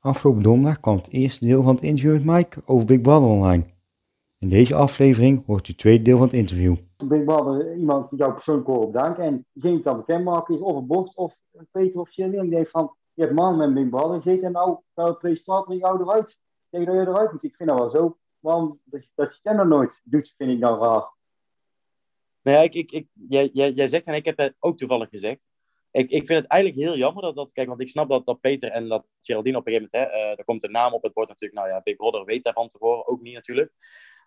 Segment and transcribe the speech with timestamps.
[0.00, 3.64] Afgelopen donderdag kwam het eerste deel van het interview met Mike over Big Brother online.
[4.38, 6.76] In deze aflevering hoort u het tweede deel van het interview.
[6.96, 10.86] Big Brother iemand die jou persoonlijk hoort bedanken en die dan bekendmaken is of een
[10.86, 11.34] Bocht of
[11.70, 12.36] Peter of Shelly.
[12.36, 15.16] En die denkt van, je hebt man met Big Brother gezeten en nou, nou de
[15.16, 16.38] presentator jou eruit.
[16.70, 17.44] Tegen dat je eruit moet.
[17.44, 18.16] Ik vind dat wel zo.
[18.40, 21.10] Waarom dat, dat nooit doet, vind ik dan raar.
[22.42, 25.40] Nee, ik, ik, ik, jij, jij, jij zegt, en ik heb het ook toevallig gezegd,
[25.98, 28.40] ik, ik vind het eigenlijk heel jammer dat, dat kijk, want ik snap dat, dat
[28.40, 31.02] Peter en dat Geraldine op een gegeven moment, hè, uh, er komt een naam op
[31.02, 33.72] het bord natuurlijk, nou ja, Big Brother weet daar van tevoren ook niet natuurlijk.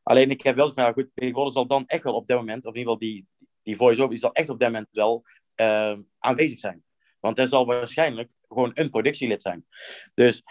[0.03, 2.37] Alleen ik heb wel van, ja goed, Big Brother zal dan echt wel op dat
[2.37, 3.27] moment, of in ieder geval die,
[3.63, 5.23] die voice-over, die zal echt op dat moment wel
[5.55, 6.83] uh, aanwezig zijn.
[7.19, 9.65] Want er zal waarschijnlijk gewoon een productielid zijn.
[10.13, 10.43] Dus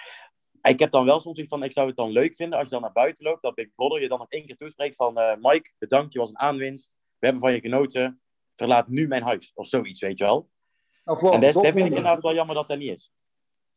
[0.62, 2.82] ik heb dan wel soms van, ik zou het dan leuk vinden als je dan
[2.82, 5.73] naar buiten loopt, dat Big Brother je dan nog één keer toespreekt van, uh, Mike,
[5.79, 8.21] bedankt, je was een aanwinst, we hebben van je genoten,
[8.57, 10.51] verlaat nu mijn huis, of zoiets, weet je wel.
[11.04, 13.12] Of, en dat vind ik inderdaad wel jammer dat dat niet is.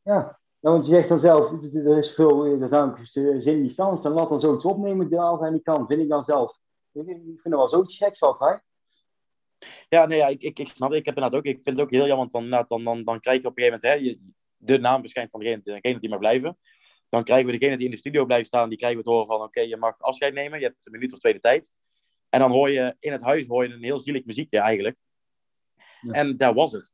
[0.01, 3.07] Ja, ja want je zegt dan zelf, er is veel, er is namelijk
[3.41, 6.23] zin die stand, dan laat dan zoiets opnemen als hij niet kan, vind ik dan
[6.23, 6.57] zelf.
[6.91, 8.61] Ik vind het wel zoiets geks altijd.
[9.89, 10.99] Ja, nee, ja, ik, ik, ik snap het.
[10.99, 13.19] Ik heb inderdaad ook, ik vind het ook heel jammer, want dan, dan, dan, dan
[13.19, 14.19] krijg je op een gegeven moment, hè, je,
[14.57, 16.57] de naam verschijnt van degene, degene die mag blijven.
[17.09, 19.37] Dan krijgen we degene die in de studio blijft staan, die krijgen we het horen
[19.37, 21.71] van, oké, je mag afscheid nemen, je hebt een minuut of tweede tijd.
[22.29, 24.97] En dan hoor je in het huis hoor je een heel zielig muziekje eigenlijk.
[26.01, 26.13] Ja.
[26.13, 26.93] En daar was het.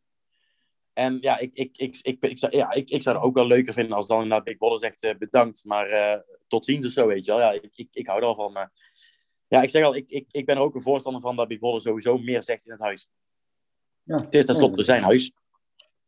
[0.99, 3.47] En ja, ik, ik, ik, ik, ik, zou, ja ik, ik zou het ook wel
[3.47, 6.15] leuker vinden als dan naar Big Brother zegt uh, bedankt, maar uh,
[6.47, 7.39] tot ziens of zo, weet je wel.
[7.39, 8.51] Ja, ik, ik, ik hou er wel van.
[8.51, 8.71] Maar
[9.47, 11.59] ja, ik zeg al, ik, ik, ik ben er ook een voorstander van dat Big
[11.59, 13.09] Brother sowieso meer zegt in het huis.
[14.03, 14.15] Ja.
[14.15, 15.33] Het is tenslotte ja, zijn huis.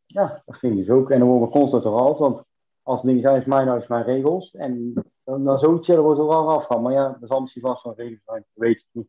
[0.06, 1.10] Ja, dat vind ik dus ook.
[1.10, 2.44] En dan worden we constant herhaald, want
[2.82, 4.50] als dingen zijn, is mijn huis, mijn regels.
[4.50, 4.92] En
[5.24, 6.82] dan, dan zoiets zullen we er wel afgaan.
[6.82, 9.08] Maar ja, er zal misschien vast wel regels zijn, dat weet ik niet.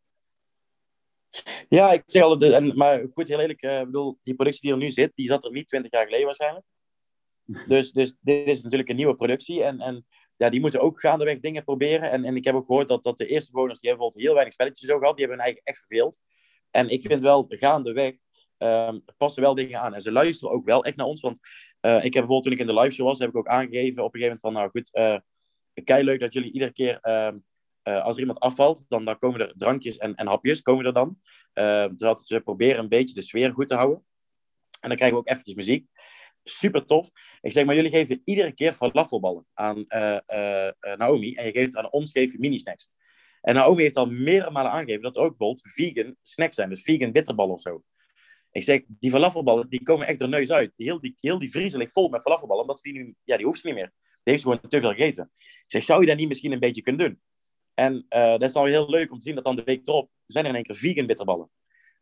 [1.70, 4.78] Ja, ik zeg al, en, maar goed, heel eerlijk, uh, bedoel, die productie die er
[4.78, 6.66] nu zit, die zat er niet twintig jaar geleden waarschijnlijk.
[7.67, 10.06] Dus, dus dit is natuurlijk een nieuwe productie en, en
[10.38, 12.11] ja, die moeten ook gaandeweg dingen proberen.
[12.11, 14.34] En, en ik heb ook gehoord dat, dat de eerste bewoners, die hebben bijvoorbeeld heel
[14.34, 16.20] weinig spelletjes zo gehad, die hebben hun eigen echt verveeld.
[16.72, 18.14] En ik vind wel, gaandeweg
[18.58, 19.94] um, passen wel dingen aan.
[19.94, 21.39] En ze luisteren ook wel echt naar ons, want
[21.82, 24.04] uh, ik heb bijvoorbeeld toen ik in de live show was, heb ik ook aangegeven
[24.04, 27.00] op een gegeven moment van, nou goed, uh, kei leuk dat jullie iedere keer...
[27.02, 27.39] Uh,
[27.83, 30.94] uh, als er iemand afvalt, dan, dan komen er drankjes en, en hapjes komen er
[30.94, 31.20] dan.
[31.54, 34.05] Uh, zodat ze proberen een beetje de sfeer goed te houden.
[34.80, 35.88] En dan krijgen we ook eventjes muziek.
[36.44, 37.10] Super tof.
[37.42, 40.17] Ik zeg maar, jullie geven iedere keer falafelballen aan uh,
[40.98, 41.33] Naomi.
[41.36, 42.89] En je geeft aan ons geef mini-snacks.
[43.42, 46.70] En Naomi heeft al meerdere malen aangegeven dat er ook bijvoorbeeld vegan snacks zijn.
[46.70, 47.83] Dus vegan bitterballen of zo.
[48.52, 50.73] Ik zeg, die falafelballen, die komen echt er neus uit.
[50.76, 51.52] Heel die, heel die
[51.92, 52.61] vol met falafelballen.
[52.61, 53.92] Omdat ze die nu, ja, die hoeft ze niet meer.
[54.02, 55.32] Die heeft ze gewoon te veel gegeten.
[55.38, 57.21] Ik zeg, zou je dat niet misschien een beetje kunnen doen?
[57.73, 60.10] En uh, dat is dan heel leuk om te zien dat dan de week erop
[60.28, 61.50] zijn er in één keer vegan bitterballen.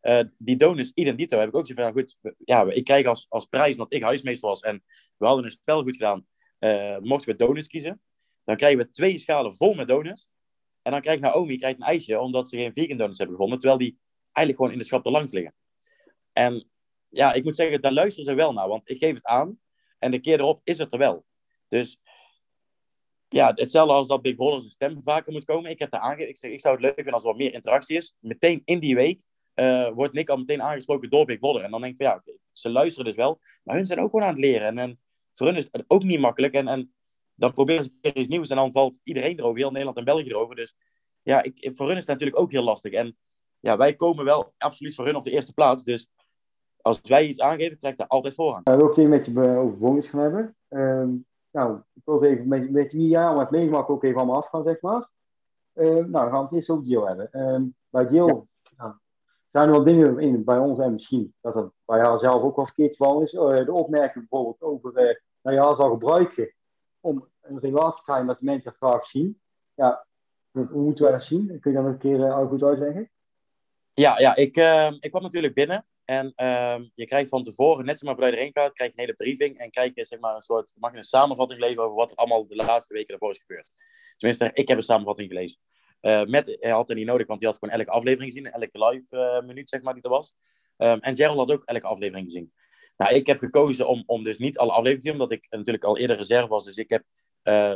[0.02, 3.26] Uh, die donuts idem dito heb ik ook gezegd van, goed, ja, ik krijg als,
[3.30, 4.84] als prijs, omdat ik huismeester was en
[5.18, 6.26] we hadden een spel goed gedaan,
[6.60, 8.02] uh, mochten we donuts kiezen.
[8.44, 10.30] Dan krijgen we twee schalen vol met donuts.
[10.82, 13.80] En dan krijgt Naomi krijgt een ijsje, omdat ze geen vegan donuts hebben gevonden, terwijl
[13.80, 14.00] die
[14.32, 15.54] eigenlijk gewoon in de schap er langs liggen.
[16.34, 16.70] En
[17.10, 19.60] ja, ik moet zeggen, daar luisteren ze wel naar, want ik geef het aan
[20.00, 21.26] en de keer erop is het er wel.
[21.68, 22.00] Dus
[23.32, 25.70] ja, hetzelfde als dat Big Brother zijn stem vaker moet komen.
[25.70, 26.28] Ik heb aange...
[26.28, 28.16] ik, zeg, ik zou het leuk vinden als er wat meer interactie is.
[28.20, 29.22] Meteen in die week
[29.56, 31.64] uh, wordt Nick al meteen aangesproken door Big Brother.
[31.64, 33.40] En dan denk ik van ja, okay, ze luisteren dus wel.
[33.64, 34.68] Maar hun zijn ook gewoon aan het leren.
[34.68, 35.00] En, en
[35.34, 36.54] voor hun is het ook niet makkelijk.
[36.54, 36.94] En, en
[37.36, 39.58] dan proberen ze iets nieuws en dan valt iedereen erover.
[39.58, 40.56] Heel Nederland en België erover.
[40.56, 40.76] Dus
[41.22, 42.92] ja, ik, voor hun is het natuurlijk ook heel lastig.
[42.92, 43.18] En
[43.60, 45.84] ja, wij komen wel absoluut voor hun op de eerste plaats.
[45.84, 46.10] Dus
[46.82, 48.68] als wij iets aangeven, krijgt daar altijd voorrang.
[48.68, 50.56] Ik wil ook een met je over bonus gaan hebben.
[50.70, 54.64] Um nou, ik wil even met, met wie om het meegemaakt ook even allemaal afgaan,
[54.64, 55.10] zeg maar.
[55.74, 57.30] Uh, nou, dan gaan we het eerst over Jill hebben.
[57.32, 58.46] Uh, bij Jill ja.
[58.78, 58.94] nou,
[59.52, 62.56] zijn er wel dingen in, bij ons en misschien dat het bij haar zelf ook
[62.56, 63.34] wel verkeerd van is.
[63.34, 66.54] Uh, de opmerking bijvoorbeeld over, uh, nou ja, zal gebruiken
[67.00, 69.42] om een relatie te krijgen dat mensen graag zien.
[69.74, 70.06] Ja,
[70.52, 71.60] hoe moeten wij dat zien?
[71.60, 73.10] Kun je dat nog een keer goed uitleggen?
[73.94, 74.56] Ja, ja ik,
[75.00, 78.74] ik kwam natuurlijk binnen en uh, je krijgt van tevoren, net zoals bij de gaat,
[78.74, 81.04] krijg je een hele briefing en krijg je zeg maar, een soort, mag je een
[81.04, 83.72] samenvatting lezen over wat er allemaal de laatste weken daarvoor is gebeurd.
[84.18, 85.60] Tenminste, ik heb een samenvatting gelezen.
[86.02, 88.86] Uh, met, hij had het niet nodig, want hij had gewoon elke aflevering gezien, elke
[88.86, 90.34] live uh, minuut zeg maar die er was.
[90.78, 92.54] Um, en Gerald had ook elke aflevering gezien.
[92.98, 95.84] Nou, ik heb gekozen om, om dus niet alle afleveringen te zien, omdat ik natuurlijk
[95.84, 97.04] al eerder reserve was, dus ik heb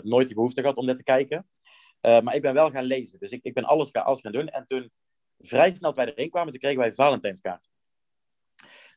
[0.03, 1.49] nooit die behoefte gehad om dit te kijken.
[2.01, 4.47] maar ik ben wel gaan lezen, dus ik, ik ben alles, gaan, alles gaan doen.
[4.47, 4.91] En toen,
[5.39, 7.67] vrij snel wij erin kwamen, toen kregen wij Valentijnskaart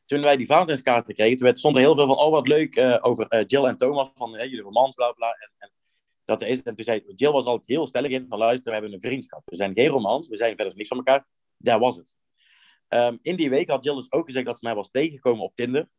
[0.09, 2.97] toen wij die Valentijnskaarten kregen, toen stond er heel veel van, oh wat leuk, uh,
[3.01, 5.31] over uh, Jill en Thomas, van uh, jullie romans, bla bla.
[5.31, 5.71] En, en,
[6.25, 9.01] dat en toen zei Jill was altijd heel stellig in, van luister, we hebben een
[9.01, 9.41] vriendschap.
[9.45, 11.27] We zijn geen romans, we zijn verder niks van elkaar.
[11.57, 12.15] Daar was het.
[12.87, 15.55] Um, in die week had Jill dus ook gezegd dat ze mij was tegengekomen op
[15.55, 15.89] Tinder.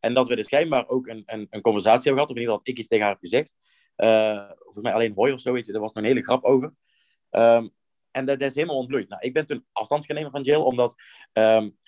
[0.00, 2.54] En dat we dus schijnbaar ook een, een, een conversatie hebben gehad, of in ieder
[2.54, 3.54] geval dat ik iets tegen haar gezegd.
[3.96, 5.78] Uh, volgens mij alleen Hoy of zo, weet je.
[5.78, 6.74] Was nog een hele grap over.
[7.30, 7.68] Ehm,
[8.10, 9.08] en dat, is helemaal ontbloeid.
[9.08, 10.94] Nou, ik ben toen afstand genomen van Jill, omdat
[11.32, 11.78] um,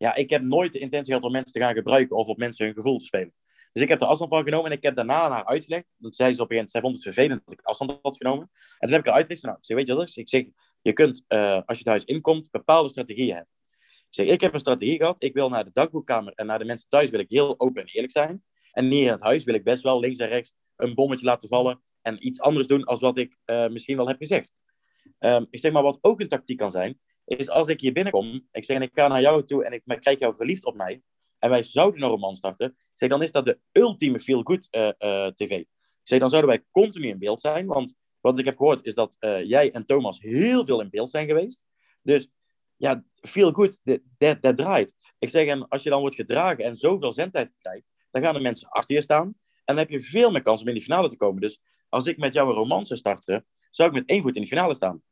[0.00, 2.66] ja, ik heb nooit de intentie gehad om mensen te gaan gebruiken of op mensen
[2.66, 3.34] hun gevoel te spelen.
[3.72, 5.84] Dus ik heb er afstand van genomen en ik heb daarna naar haar uitgelegd.
[5.96, 8.16] Dat zei ze op een gegeven moment, zij vond het vervelend dat ik afstand had
[8.16, 8.50] genomen.
[8.52, 10.16] En toen heb ik haar uitgelegd, nou, ik zeg, weet je wat is?
[10.16, 10.44] Ik zeg,
[10.82, 13.52] je kunt, uh, als je thuis inkomt, bepaalde strategieën hebben.
[13.80, 15.22] Ik zeg, ik heb een strategie gehad.
[15.22, 17.88] Ik wil naar de dagboekkamer en naar de mensen thuis wil ik heel open en
[17.88, 18.42] eerlijk zijn.
[18.72, 21.48] En hier in het huis wil ik best wel links en rechts een bommetje laten
[21.48, 24.52] vallen en iets anders doen als wat ik uh, misschien wel heb gezegd.
[25.18, 27.00] Um, ik zeg maar, wat ook een tactiek kan zijn,
[27.38, 29.82] is als ik hier binnenkom, ik zeg en ik ga naar jou toe en ik
[30.00, 31.02] krijg jou verliefd op mij,
[31.38, 35.26] en wij zouden een roman starten, zeg dan is dat de ultieme feel-good uh, uh,
[35.26, 35.50] tv.
[35.50, 35.66] Ik
[36.02, 39.16] zeg dan zouden wij continu in beeld zijn, want wat ik heb gehoord is dat
[39.20, 41.60] uh, jij en Thomas heel veel in beeld zijn geweest.
[42.02, 42.28] Dus
[42.76, 43.80] ja, feel good,
[44.40, 44.94] dat draait.
[45.18, 48.40] Ik zeg, en als je dan wordt gedragen en zoveel zendtijd krijgt, dan gaan de
[48.40, 49.26] mensen achter je staan.
[49.64, 51.40] En dan heb je veel meer kans om in die finale te komen.
[51.40, 54.42] Dus als ik met jou een roman zou starten, zou ik met één voet in
[54.42, 55.02] de finale staan.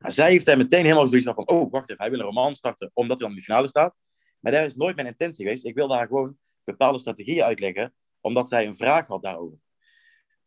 [0.00, 2.54] Nou, zij heeft hij meteen helemaal zoiets van, oh, wacht even, hij wil een roman
[2.54, 3.94] starten omdat hij dan in de finale staat.
[4.40, 5.64] Maar dat is nooit mijn intentie geweest.
[5.64, 9.58] Ik wil daar gewoon bepaalde strategieën uitleggen, omdat zij een vraag had daarover.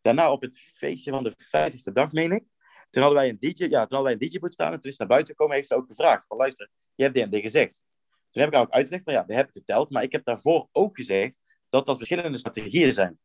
[0.00, 2.44] Daarna op het feestje van de 50ste dag, meen ik,
[2.90, 4.96] toen hadden wij een DJ, ja, toen hadden wij een DJ-boot staan en toen is
[4.96, 7.82] naar buiten gekomen heeft ze ook gevraagd van, luister, je hebt dit gezegd.
[8.30, 10.68] Toen heb ik ook uitgelegd van, ja, dat heb ik verteld, maar ik heb daarvoor
[10.72, 13.18] ook gezegd dat dat verschillende strategieën zijn.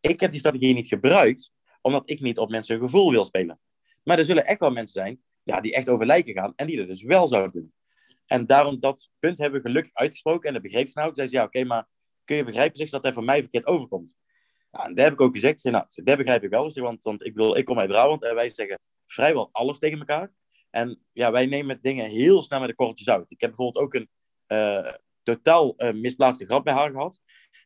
[0.00, 3.60] Ik heb die strategieën niet gebruikt, omdat ik niet op mensen hun gevoel wil spelen.
[4.02, 6.76] Maar er zullen echt wel mensen zijn ja, die echt over lijken gaan en die
[6.76, 7.72] dat dus wel zouden doen.
[8.26, 11.06] En daarom dat punt hebben we gelukkig uitgesproken en dat begreep ze nou.
[11.06, 11.88] Toen zei ze, ja, oké, maar
[12.24, 14.16] kun je begrijpen zich dat hij voor mij verkeerd overkomt?
[14.70, 17.24] Ja, en daar heb ik ook gezegd, zei, nou, dat begrijp ik wel, want, want
[17.24, 20.32] ik, bedoel, ik kom uit Brabant en wij zeggen vrijwel alles tegen elkaar.
[20.70, 23.30] En ja, wij nemen dingen heel snel met de kortjes uit.
[23.30, 24.08] Ik heb bijvoorbeeld ook een
[24.48, 24.92] uh,
[25.22, 27.20] totaal uh, misplaatste grap bij haar gehad.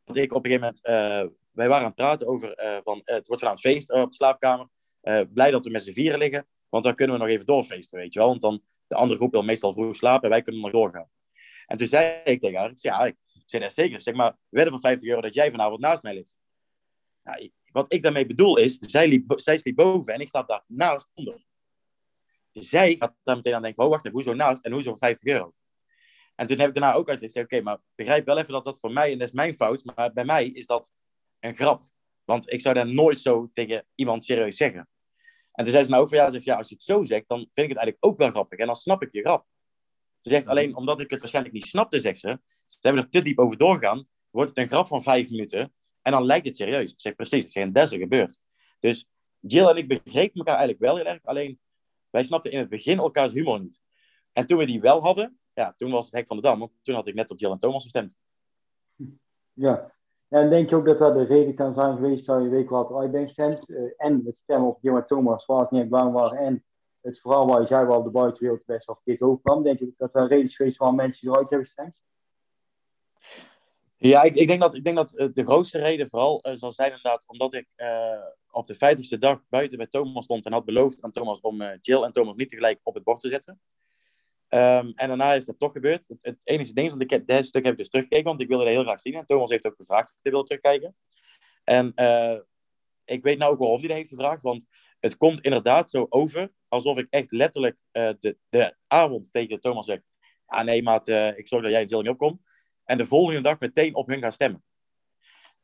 [0.04, 3.26] Dat ik op een gegeven moment, uh, wij waren aan het praten over, van, het
[3.26, 4.68] wordt vanavond feest op de slaapkamer.
[5.32, 6.46] blij dat we met z'n vieren liggen.
[6.68, 8.28] Want dan kunnen we nog even doorfeesten, weet je wel.
[8.28, 11.08] Want dan, de andere groep wil meestal vroeg slapen en wij kunnen nog doorgaan.
[11.66, 13.16] En toen zei ik tegen haar, ik ja, ik
[13.46, 14.00] zei dat zeker.
[14.00, 16.36] Zeg maar, wedden van 50 euro dat jij vanavond naast mij ligt.
[17.22, 20.64] Nou, wat ik daarmee bedoel is, zij, liep, zij sliep boven en ik sta daar
[20.66, 21.44] naast onder.
[22.52, 25.54] Zij gaat daar meteen aan denken, oh wacht even, hoezo naast en hoezo 50 euro?
[26.34, 28.92] En toen heb ik daarna ook uitgelegd, oké, maar begrijp wel even dat dat voor
[28.92, 30.92] mij, en dat is mijn fout, maar bij mij is dat
[31.40, 31.84] een grap.
[32.24, 34.88] Want ik zou dat nooit zo tegen iemand serieus zeggen.
[35.58, 37.28] En toen zei ze nou ook van ja, zegt, ja, als je het zo zegt,
[37.28, 38.58] dan vind ik het eigenlijk ook wel grappig.
[38.58, 39.46] En dan snap ik je grap.
[40.20, 43.22] Ze zegt alleen, omdat ik het waarschijnlijk niet snapte, zegt ze, ze hebben er te
[43.22, 46.92] diep over doorgaan, wordt het een grap van vijf minuten en dan lijkt het serieus.
[46.92, 48.38] Ik zeg precies, zeg, en dat is er gebeurd.
[48.80, 49.08] Dus
[49.40, 51.60] Jill en ik begrepen elkaar eigenlijk wel heel erg, alleen
[52.10, 53.80] wij snapten in het begin elkaars humor niet.
[54.32, 56.72] En toen we die wel hadden, ja, toen was het hek van de dam, want
[56.82, 58.16] toen had ik net op Jill en Thomas gestemd.
[59.52, 59.94] Ja,
[60.28, 62.90] en denk je ook dat dat de reden kan zijn geweest dat je weet wat
[62.90, 63.68] eruit bent?
[63.70, 66.38] Uh, en het stemmen op en Thomas waar het niet bang waren.
[66.38, 66.64] En
[67.00, 69.62] het verhaal waar jij wel op de buitenwereld best wel verkeerd overkwam.
[69.62, 72.00] Denk je dat dat een reden is geweest waarom mensen eruit hebben gestemd?
[73.96, 76.72] Ja, ik, ik, denk dat, ik denk dat uh, de grootste reden vooral uh, zal
[76.72, 77.66] zijn inderdaad omdat ik
[78.50, 82.02] op de 50ste dag buiten bij Thomas stond en had beloofd aan Thomas om Jill
[82.02, 83.60] en Thomas niet tegelijk op het bord te zetten.
[84.50, 86.08] Um, en daarna is dat toch gebeurd.
[86.20, 88.72] Het, enige ding is, want ik, dit stuk heb dus teruggekeken, want ik wilde dat
[88.72, 89.14] heel graag zien.
[89.14, 90.96] En Thomas heeft ook gevraagd of hij wil terugkijken.
[91.64, 92.38] En uh,
[93.04, 94.66] ik weet nou ook waarom hij dat heeft gevraagd, want
[95.00, 99.86] het komt inderdaad zo over alsof ik echt letterlijk uh, de, de avond tegen Thomas
[99.86, 100.00] zeg:
[100.46, 102.40] Ah nee, maat, uh, ik zorg dat jij in niet opkomt.
[102.84, 104.64] En de volgende dag meteen op hun gaan stemmen.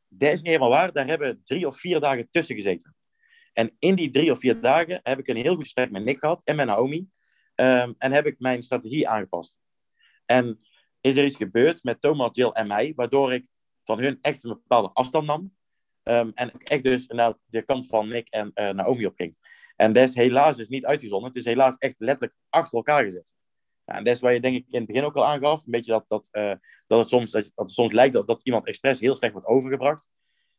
[0.08, 0.92] Dat is niet helemaal waar.
[0.92, 2.96] Daar hebben drie of vier dagen tussen gezeten.
[3.52, 6.18] En in die drie of vier dagen heb ik een heel goed gesprek met Nick
[6.18, 7.08] gehad en met Naomi.
[7.54, 9.56] Um, en heb ik mijn strategie aangepast.
[10.24, 10.58] En
[11.00, 13.46] is er iets gebeurd met Thomas, Jill en mij, waardoor ik
[13.84, 15.54] van hun echt een bepaalde afstand nam.
[16.02, 19.36] Um, en ik echt dus inderdaad de kant van Nick en uh, Naomi opging.
[19.76, 21.28] En dat is helaas dus niet uitgezonden.
[21.28, 23.34] Het is helaas echt letterlijk achter elkaar gezet.
[23.84, 25.64] Ja, en dat is waar je denk ik in het begin ook al aangaf.
[25.64, 26.54] Een beetje dat, dat, uh,
[26.86, 30.08] dat, het, soms, dat, het soms lijkt dat, dat iemand expres heel slecht wordt overgebracht.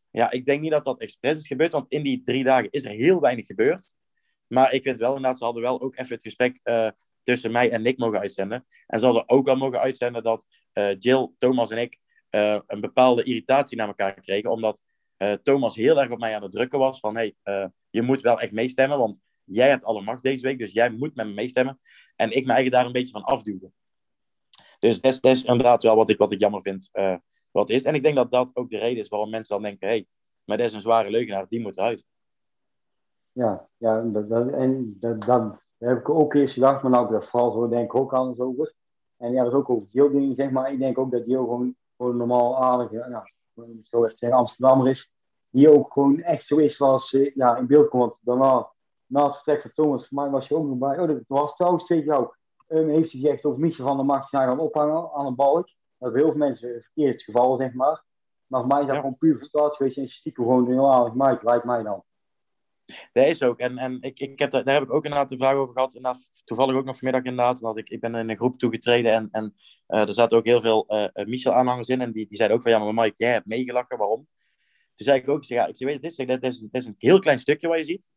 [0.09, 2.83] Ja, ik denk niet dat dat expres is gebeurd, want in die drie dagen is
[2.83, 3.95] er heel weinig gebeurd.
[4.47, 6.89] Maar ik vind wel inderdaad, ze hadden wel ook even het gesprek uh,
[7.23, 8.65] tussen mij en Nick mogen uitzenden.
[8.87, 11.99] En ze hadden ook wel mogen uitzenden dat uh, Jill, Thomas en ik
[12.31, 14.51] uh, een bepaalde irritatie naar elkaar kregen.
[14.51, 14.83] Omdat
[15.43, 17.35] Thomas heel erg op mij aan het drukken was van hey,
[17.89, 21.15] je moet wel echt meestemmen, want jij hebt alle macht deze week, dus jij moet
[21.15, 21.79] met me meestemmen.
[22.15, 23.71] En ik me eigen daar een beetje van afduwde.
[24.79, 26.91] Dus dat is, inderdaad wel wat ik, wat ik jammer vind
[27.51, 27.83] wat is.
[27.83, 30.05] En ik denk dat dat ook de reden is waarom mensen dan denken, hey,
[30.43, 32.05] maar dat is een zware leugenaar, die moet eruit.
[33.35, 37.29] Ja, ja dat, dat, en dat, dat heb ik ook eerst gedacht, maar nou, dat
[37.29, 38.73] vooral zo denk ik ook anders over.
[39.17, 40.71] En ja, dat is ook over veel dingen, zeg maar.
[40.71, 43.23] Ik denk ook dat Deel gewoon, gewoon normaal aardig, nou,
[43.81, 45.11] zo echt zeggen, Amsterdammer is.
[45.49, 48.01] die ook gewoon echt zo is zoals uh, ja, in beeld komt.
[48.01, 48.69] Want daarna,
[49.05, 50.99] na het vertrek van Thomas, voor mij was je ook nog bij.
[50.99, 52.29] Oh, dat was trouwens tegen jou.
[52.67, 55.69] Um, heeft hij gezegd over Michel van der Macht snel gaan ophangen aan een balk.
[55.97, 58.03] Dat heel veel mensen verkeerd geval, zeg maar.
[58.47, 61.39] Maar voor mij is dat gewoon puur verstaat geweest en stiekem gewoon heel aardig Mike,
[61.41, 62.03] lijkt mij dan.
[63.13, 63.59] Dat is ook.
[63.59, 65.93] En, en ik, ik heb daar, daar heb ik ook inderdaad een vraag over gehad.
[65.93, 67.59] En toevallig ook nog vanmiddag inderdaad.
[67.59, 69.55] Want ik, ik ben in een groep toegetreden en, en
[69.87, 72.01] uh, er zaten ook heel veel uh, Michel-aanhangers in.
[72.01, 74.27] En die, die zeiden ook van, ja, maar Mike, jij hebt meegelachen, waarom?
[74.93, 77.19] Toen zei ik ook, ja, ik zei, weet je, dit is, is, is een heel
[77.19, 78.09] klein stukje wat je ziet.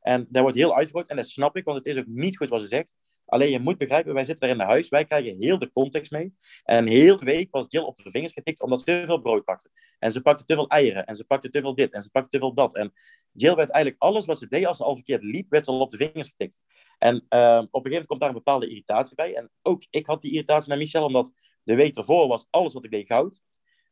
[0.00, 2.48] En dat wordt heel uitgegroot en dat snap ik, want het is ook niet goed
[2.48, 2.96] wat ze zegt.
[3.30, 6.10] Alleen je moet begrijpen, wij zitten daar in de huis, wij krijgen heel de context
[6.10, 6.34] mee.
[6.64, 9.44] En heel de week was Jill op de vingers getikt omdat ze te veel brood
[9.44, 9.70] pakte.
[9.98, 12.28] En ze pakte te veel eieren, en ze pakte te veel dit, en ze pakte
[12.28, 12.76] te veel dat.
[12.76, 12.92] En
[13.32, 15.80] Jill werd eigenlijk alles wat ze deed als ze al verkeerd liep, werd ze al
[15.80, 16.60] op de vingers getikt.
[16.98, 19.34] En uh, op een gegeven moment komt daar een bepaalde irritatie bij.
[19.34, 21.32] En ook ik had die irritatie naar Michel, omdat
[21.62, 23.42] de week ervoor was alles wat ik deed goud.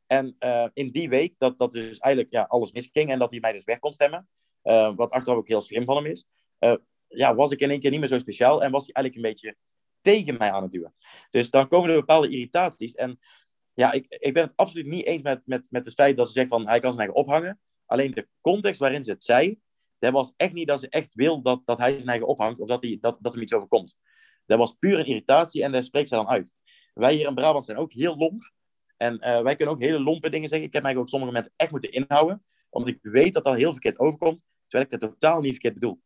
[0.07, 3.41] En uh, in die week dat, dat dus eigenlijk ja, alles misging en dat hij
[3.41, 4.29] mij dus weg kon stemmen.
[4.63, 6.27] Uh, wat achteraf ook heel slim van hem is
[7.09, 9.33] ja, was ik in één keer niet meer zo speciaal en was hij eigenlijk een
[9.33, 9.57] beetje
[10.01, 10.95] tegen mij aan het duwen.
[11.31, 12.95] Dus dan komen er bepaalde irritaties.
[12.95, 13.19] En
[13.75, 16.33] ja, ik, ik ben het absoluut niet eens met, met, met het feit dat ze
[16.33, 17.61] zegt van hij kan zijn eigen ophangen.
[17.87, 19.59] Alleen de context waarin ze het zei,
[19.99, 22.69] dat was echt niet dat ze echt wil dat, dat hij zijn eigen ophangt of
[22.69, 23.99] dat, hij, dat, dat hem iets overkomt.
[24.47, 26.53] Dat was puur een irritatie en daar spreekt ze dan uit.
[26.95, 28.53] Wij hier in Brabant zijn ook heel lomp.
[28.97, 30.67] En uh, wij kunnen ook hele lompe dingen zeggen.
[30.67, 32.45] Ik heb mij ook sommige momenten echt moeten inhouden.
[32.71, 34.45] Omdat ik weet dat dat heel verkeerd overkomt.
[34.67, 36.01] Terwijl ik het totaal niet verkeerd bedoel.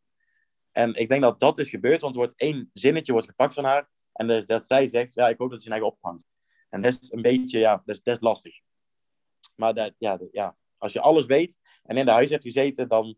[0.73, 3.63] En ik denk dat dat is gebeurd, want er wordt één zinnetje wordt gepakt van
[3.63, 3.89] haar.
[4.13, 6.25] En dus dat zij zegt, ja, ik hoop dat ze zijn eigen ophangt.
[6.69, 8.59] En dat is een beetje, ja, dat is, dat is lastig.
[9.55, 13.15] Maar dat, ja, ja, als je alles weet en in de huis hebt gezeten, dan,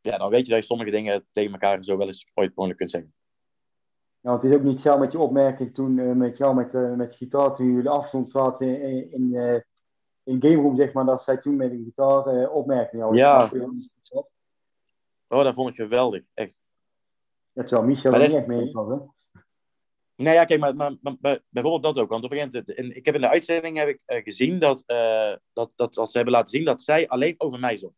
[0.00, 2.78] ja, dan weet je dat je sommige dingen tegen elkaar zo wel eens ooit mogelijk
[2.78, 3.14] kunt zeggen.
[4.20, 6.94] Ja, het is ook niet zo met je opmerking toen uh, met jou met, uh,
[6.94, 9.60] met gitaar, toen jullie afstand zaten in, in, uh,
[10.22, 13.50] in Game Room, zeg maar, dat zij toen met de gitaar opmerkingen Ja.
[15.28, 16.60] Oh, dat vond ik geweldig, echt.
[17.52, 18.96] Dat zou Michel er niet echt mee hè?
[20.14, 22.10] Nee, ja, kijk, maar, maar, maar, bijvoorbeeld dat ook.
[22.10, 24.84] Want op een gegeven moment, ik heb in de uitzending heb ik, uh, gezien dat,
[24.86, 27.94] uh, dat, dat als ze hebben laten zien dat zij alleen over mij zong.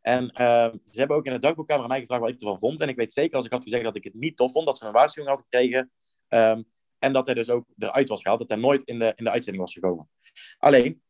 [0.00, 2.80] En uh, ze hebben ook in de dagboekkamer aan mij gevraagd wat ik ervan vond.
[2.80, 4.78] En ik weet zeker, als ik had gezegd dat ik het niet tof vond, dat
[4.78, 5.90] ze een waarschuwing had gekregen.
[6.28, 6.64] Um,
[6.98, 9.30] en dat hij dus ook eruit was gehaald, dat hij nooit in de, in de
[9.30, 10.08] uitzending was gekomen.
[10.58, 11.02] Alleen,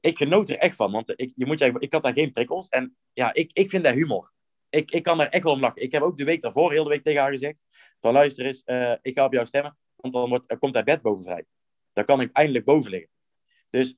[0.00, 2.68] ik genoot er echt van, want ik, je moet, ik had daar geen prikkels.
[2.68, 4.32] En ja, ik, ik vind dat humor
[4.74, 5.82] ik, ik kan er echt wel om lachen.
[5.82, 7.66] Ik heb ook de week daarvoor, heel de week tegen haar gezegd:
[8.00, 11.02] van luister eens, uh, ik ga op jou stemmen, want dan wordt, komt hij bed
[11.02, 11.44] boven vrij.
[11.92, 13.10] Dan kan ik eindelijk boven liggen.
[13.70, 13.96] Dus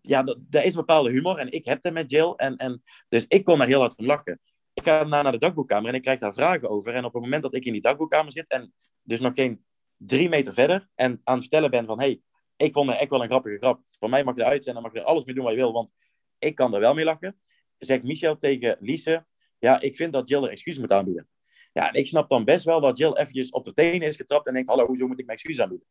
[0.00, 2.32] ja, dat, is een bepaalde humor en ik heb dat met Jill.
[2.36, 4.40] En, en, dus ik kon er heel hard om lachen.
[4.72, 6.94] Ik ga daarna naar de dagboekkamer en ik krijg daar vragen over.
[6.94, 9.64] En op het moment dat ik in die dagboekkamer zit en dus nog geen
[9.96, 12.20] drie meter verder en aan het vertellen ben van hey,
[12.56, 13.80] ik vond het echt wel een grappige grap.
[13.98, 15.58] Voor mij mag je eruit zijn en mag je er alles mee doen wat je
[15.58, 15.92] wil, want
[16.38, 17.40] ik kan er wel mee lachen.
[17.78, 19.26] Zegt Michel tegen Lise,
[19.58, 21.28] ja, ik vind dat Jill er excuus moet aanbieden.
[21.72, 24.46] Ja, en ik snap dan best wel dat Jill eventjes op de tenen is getrapt
[24.46, 25.86] en denkt, hallo, hoezo moet ik mijn excuus aanbieden?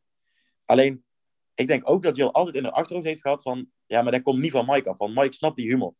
[0.64, 1.04] Alleen,
[1.54, 4.22] ik denk ook dat Jill altijd in haar achterhoofd heeft gehad van, ja, maar dat
[4.22, 5.94] komt niet van Mike af, van Mike snapt die humor.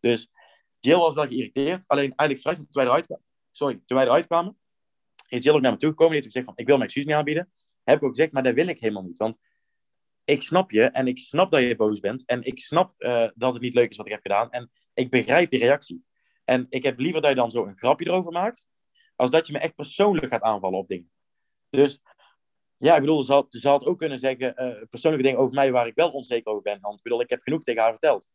[0.00, 0.30] Dus
[0.78, 4.26] Jill was wel geïrriteerd, alleen eigenlijk vrij toen wij eruit kwamen, sorry, toen wij eruit
[4.26, 4.58] kwamen,
[5.28, 7.06] is Jill ook naar me toe gekomen, die heeft gezegd van, ik wil mijn excuus
[7.06, 7.52] niet aanbieden.
[7.82, 9.38] Heb ik ook gezegd, maar dat wil ik helemaal niet, want
[10.24, 13.52] ik snap je en ik snap dat je boos bent en ik snap uh, dat
[13.52, 16.04] het niet leuk is wat ik heb gedaan en ik begrijp die reactie.
[16.44, 18.68] En ik heb liever dat je dan zo een grapje erover maakt,
[19.16, 21.10] als dat je me echt persoonlijk gaat aanvallen op dingen.
[21.70, 22.00] Dus
[22.76, 25.94] ja, ik bedoel, ze had, ook kunnen zeggen uh, persoonlijke dingen over mij waar ik
[25.94, 26.80] wel onzeker over ben.
[26.80, 28.30] Want ik bedoel, ik heb genoeg tegen haar verteld.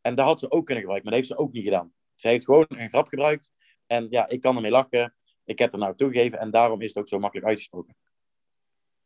[0.00, 1.92] En dat had ze ook kunnen gebruiken, maar dat heeft ze ook niet gedaan.
[2.16, 3.52] Ze heeft gewoon een grap gebruikt.
[3.86, 5.14] En ja, ik kan ermee lachen.
[5.44, 7.96] Ik heb er nou toegegeven en daarom is het ook zo makkelijk uitgesproken.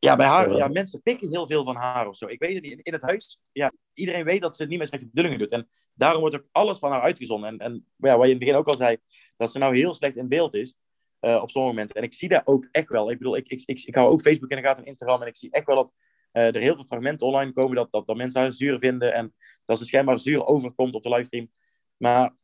[0.05, 2.27] Ja, bij haar, ja, mensen pikken heel veel van haar of zo.
[2.27, 2.81] Ik weet het niet.
[2.83, 5.51] In, het huis, ja, iedereen weet dat ze het niet met slechte bedoelingen doet.
[5.51, 7.49] En daarom wordt ook alles van haar uitgezonden.
[7.49, 8.97] En, en ja, wat je in het begin ook al zei,
[9.37, 10.77] dat ze nou heel slecht in beeld is.
[11.21, 11.97] Uh, op sommige momenten.
[11.97, 13.11] En ik zie dat ook echt wel.
[13.11, 15.23] Ik bedoel, ik, ik, ik, ik hou ook Facebook in de gaten en Instagram.
[15.23, 15.95] En ik zie echt wel dat
[16.33, 17.77] uh, er heel veel fragmenten online komen.
[17.77, 19.15] Dat, dat, dat mensen haar zuur vinden.
[19.15, 19.35] En
[19.65, 21.51] dat ze schijnbaar zuur overkomt op de livestream.
[21.97, 22.37] Maar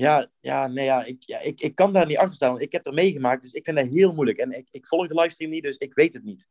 [0.00, 2.60] ja, ja, nee, ja, ik, ja, ik, ik kan daar niet achter staan.
[2.60, 4.38] Ik heb er meegemaakt, dus ik vind dat heel moeilijk.
[4.38, 6.46] En ik, ik volg de livestream niet, dus ik weet het niet.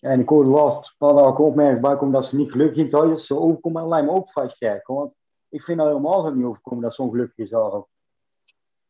[0.00, 3.82] En ik hoorde last van ook opmerking bij dat ze niet gelukkig huis Zo overkomen
[3.82, 4.86] alleen maar ook sterk.
[4.86, 5.14] Want
[5.48, 7.50] ik vind dat helemaal zo niet overkomen dat ze ongelukkig is.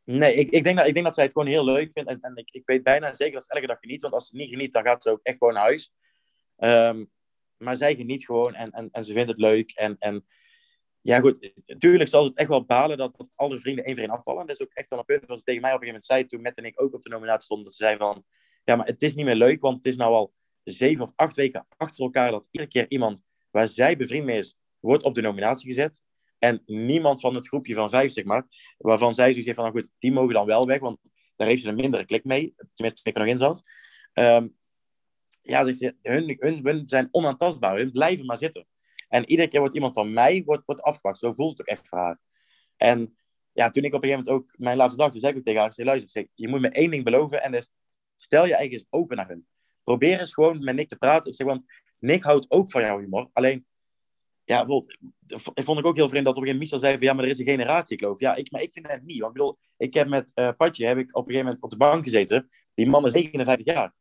[0.05, 2.11] Nee, ik, ik, denk dat, ik denk dat zij het gewoon heel leuk vindt.
[2.11, 4.03] En, en ik, ik weet bijna zeker dat ze elke dag geniet.
[4.03, 5.93] Want als ze niet geniet, dan gaat ze ook echt gewoon naar huis.
[6.57, 7.11] Um,
[7.57, 9.71] maar zij geniet gewoon en, en, en ze vindt het leuk.
[9.71, 10.27] En, en
[11.05, 14.47] ja, goed, natuurlijk zal het echt wel balen dat, alle vrienden één voor één afvallen.
[14.47, 16.05] Dat is ook echt wel een punt wat ze tegen mij op een gegeven moment
[16.05, 17.65] zei toen Met en ik ook op de nominatie stonden.
[17.65, 18.25] Dat ze zei van,
[18.65, 20.33] ja, maar het is niet meer leuk, want het is nou al
[20.63, 24.57] zeven of acht weken achter elkaar dat iedere keer iemand waar zij bevriend mee is,
[24.81, 26.03] wordt op de nominatie gezet.
[26.39, 28.47] En niemand van het groepje van vijf, zeg maar,
[28.79, 30.99] waarvan zij zoiets heeft van, nou goed, die mogen dan wel weg, want
[31.37, 32.55] daar heeft ze een mindere klik mee.
[32.75, 33.63] Tenminste, ik er nog in zat.
[34.13, 34.57] Um,
[35.43, 37.77] ja, ze, hun, hun, hun zijn onaantastbaar.
[37.77, 38.67] Hun blijven maar zitten.
[39.15, 41.19] En iedere keer wordt iemand van mij wordt, wordt afgepakt.
[41.19, 42.19] Zo voelt het ook echt voor haar.
[42.77, 43.17] En
[43.53, 45.45] ja, toen ik op een gegeven moment ook mijn laatste dag, toen zei ik ook
[45.45, 47.71] tegen haar, zei, luister, zeg, je moet me één ding beloven en dus
[48.15, 49.47] stel je eigen eens open naar hun.
[49.83, 51.31] Probeer eens gewoon met Nick te praten.
[51.31, 51.65] Ik zeg, want
[51.99, 53.31] Nick houdt ook van jouw humor.
[53.33, 53.67] Alleen,
[54.45, 54.99] ja, bijvoorbeeld,
[55.55, 57.31] vond ik ook heel vreemd dat op een gegeven moment zei van, ja, maar er
[57.31, 58.21] is een generatiekloof.
[58.21, 59.21] Ja, ik, maar ik vind het niet.
[59.21, 61.71] Want ik bedoel, ik heb met uh, Patje, heb ik op een gegeven moment op
[61.71, 62.51] de bank gezeten.
[62.75, 63.95] Die man is 59 jaar.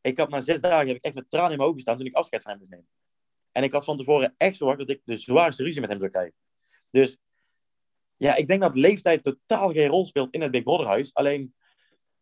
[0.00, 2.06] Ik had na zes dagen, heb ik echt met tranen in mijn ogen staan toen
[2.06, 2.88] ik afscheid van hem moest nemen.
[3.56, 6.10] En ik had van tevoren echt verwacht dat ik de zwaarste ruzie met hem zou
[6.10, 6.34] krijgen.
[6.90, 7.18] Dus
[8.16, 11.14] ja, ik denk dat leeftijd totaal geen rol speelt in het Big Brother huis.
[11.14, 11.54] Alleen,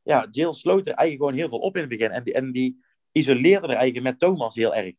[0.03, 2.11] ja, Jill sloot er eigenlijk gewoon heel veel op in het begin.
[2.11, 4.95] En die, en die isoleerde er eigenlijk met Thomas heel erg.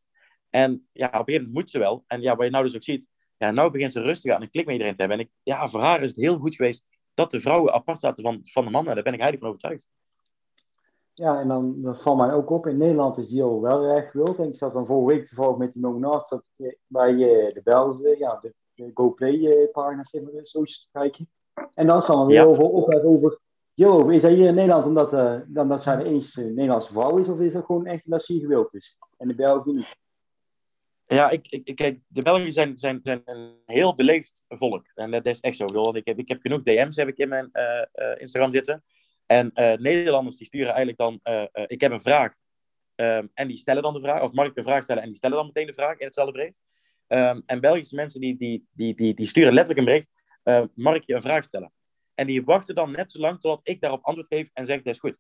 [0.49, 2.03] En ja, op een gegeven moment moet ze wel.
[2.07, 4.49] En ja, wat je nou dus ook ziet, ja, nou begint ze rustig aan een
[4.49, 5.19] klik met iedereen te hebben.
[5.19, 8.23] En ik, ja, voor haar is het heel goed geweest dat de vrouwen apart zaten
[8.23, 8.95] van, van de mannen.
[8.95, 9.87] Daar ben ik heilig van overtuigd.
[11.15, 12.67] Ja, en dan dat valt mij ook op.
[12.67, 14.39] In Nederland is Jill wel erg gewild.
[14.39, 16.39] En ik zat dan vorige week toevallig met die nominatie
[16.87, 21.29] bij uh, de Belgen, ja, de, de GoPlay-pagina, zeg maar, socials kijken.
[21.73, 22.43] En dan zal er weer ja.
[22.43, 22.63] over
[23.83, 26.91] over is dat hier in Nederland omdat, uh, dan dat zij de eens uh, Nederlandse
[26.91, 28.97] vrouw is, of is dat gewoon echt dat ze gewild is?
[29.17, 29.95] En de Belgen niet?
[31.07, 34.85] Ja, ik, ik, kijk, de Belgen zijn, zijn, zijn een heel beleefd volk.
[34.93, 35.91] En dat is echt zo.
[35.91, 38.83] Ik heb, ik heb genoeg DM's heb ik in mijn uh, Instagram zitten.
[39.25, 39.51] En
[39.81, 41.19] Nederlanders die sturen eigenlijk dan,
[41.67, 42.33] ik heb een vraag.
[42.97, 44.21] Um, en die stellen dan de vraag.
[44.21, 46.33] Of mag ik een vraag stellen en die stellen dan meteen de vraag in hetzelfde
[46.33, 46.55] bericht.
[47.07, 50.73] Um, en Belgische mensen die, die, die, die, die sturen letterlijk een bericht.
[50.75, 51.71] mag ik je een vraag stellen?
[52.13, 54.93] En die wachten dan net zo lang totdat ik daarop antwoord geef en zeg, dat
[54.93, 55.19] is goed.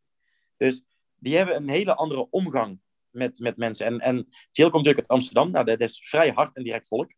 [0.57, 0.83] Dus
[1.15, 3.85] die hebben een hele andere omgang met, met mensen.
[3.85, 4.15] En, en
[4.51, 5.51] Jill komt natuurlijk uit Amsterdam.
[5.51, 7.13] Nou, dat is vrij hard en direct volk.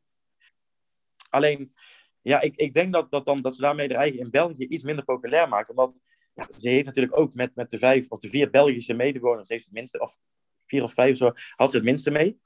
[1.29, 1.74] Alleen,
[2.22, 4.84] ja, ik, ik denk dat, dat, dan, dat ze daarmee de eigen in België iets
[4.84, 5.70] minder populair maken.
[5.70, 6.00] Omdat
[6.38, 9.65] ja, ze heeft natuurlijk ook met, met de vijf of de vier Belgische medewoners, heeft
[9.65, 10.17] het minste, of
[10.65, 11.19] vier of vijf
[11.56, 12.39] had ze het minste mee.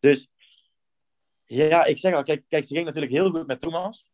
[0.00, 0.30] Dus
[1.44, 4.10] ja, ik zeg al, kijk, kijk ze ging natuurlijk heel goed met Thomas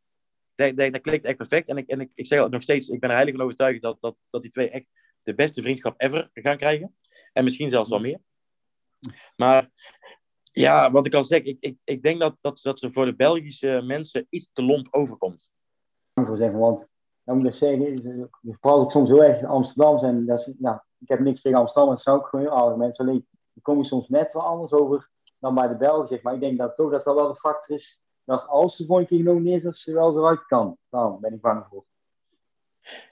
[0.57, 1.69] dat, dat, dat klikt echt perfect.
[1.69, 4.01] En ik, en ik, ik zeg nog steeds, ik ben er heilig van overtuigd dat,
[4.01, 4.87] dat, dat die twee echt
[5.23, 6.97] de beste vriendschap ever gaan krijgen.
[7.33, 8.21] En misschien zelfs wel meer.
[9.37, 9.71] Maar
[10.53, 13.17] ja, wat ik al zeg, ik, ik, ik denk dat, dat, dat ze voor de
[13.17, 15.51] Belgische mensen iets te lomp overkomt.
[16.15, 16.87] Voor zeggen, want
[17.27, 17.95] dan moet ik zeggen,
[18.41, 19.99] je praat het soms heel erg in Amsterdam.
[19.99, 23.07] En dat is, nou, ik heb niks tegen Amsterdam, dat zou ook gewoon alle mensen.
[23.07, 26.09] Alleen, die komen soms net wel anders over dan bij de Belgen.
[26.09, 28.87] Zeg maar ik denk dat toch dat dat wel de factor is dat als ze
[28.87, 30.79] volgende keer genomineerd is, ze wel eruit kan.
[30.91, 31.85] Nou, ben ik bang voor.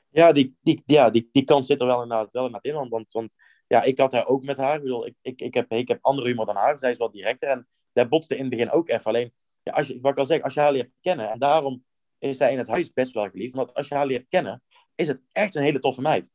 [0.09, 2.89] Ja, die, die, ja die, die kans zit er wel inderdaad, wel in.
[2.89, 3.35] Want, want,
[3.67, 4.77] ja, ik had haar ook met haar.
[4.77, 6.79] Ik, bedoel, ik, ik, ik, heb, ik heb andere humor dan haar.
[6.79, 7.49] Zij is wat directer.
[7.49, 9.05] En daar botste in het begin ook even.
[9.05, 11.31] Alleen, ja, als je, wat ik al zeg, als je haar leert kennen.
[11.31, 11.85] En daarom
[12.19, 13.55] is zij in het huis best wel geliefd.
[13.55, 14.63] Want als je haar leert kennen,
[14.95, 16.33] is het echt een hele toffe meid.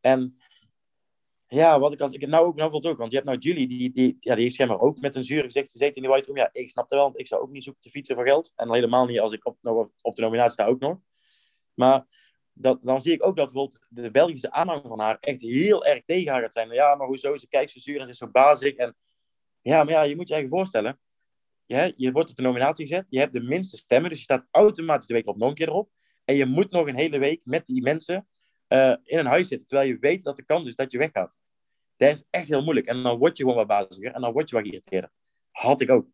[0.00, 0.36] En
[1.46, 3.68] ja, wat ik als ik het nou ook nou ook, want je hebt nou Julie,
[3.68, 6.26] die, die, ja, die heeft schijnbaar ook met een zure gezicht gezeten in die white
[6.26, 6.36] room.
[6.36, 8.52] Ja, ik snap het wel, want ik zou ook niet zoeken te fietsen voor geld.
[8.56, 10.98] En helemaal niet als ik op, nog op de nominatie sta ook nog.
[11.74, 12.06] Maar
[12.52, 16.04] dat, dan zie ik ook dat bijvoorbeeld de Belgische aanhang van haar echt heel erg
[16.04, 16.70] tegen haar gaat zijn.
[16.70, 18.74] Ja, maar hoezo, ze kijkt zo zuur en ze is zo bazig.
[18.74, 18.96] En
[19.60, 21.00] ja, maar ja, je moet je eigen voorstellen.
[21.72, 24.46] Je, je wordt op de nominatie gezet, je hebt de minste stemmen, dus je staat
[24.50, 25.90] automatisch de week op nog een keer erop.
[26.24, 28.26] En je moet nog een hele week met die mensen
[28.68, 31.38] uh, in een huis zitten, terwijl je weet dat de kans is dat je weggaat.
[31.96, 32.86] Dat is echt heel moeilijk.
[32.86, 35.10] En dan word je gewoon wat baziger en dan word je wat geïrriteerder.
[35.50, 36.06] Had ik ook.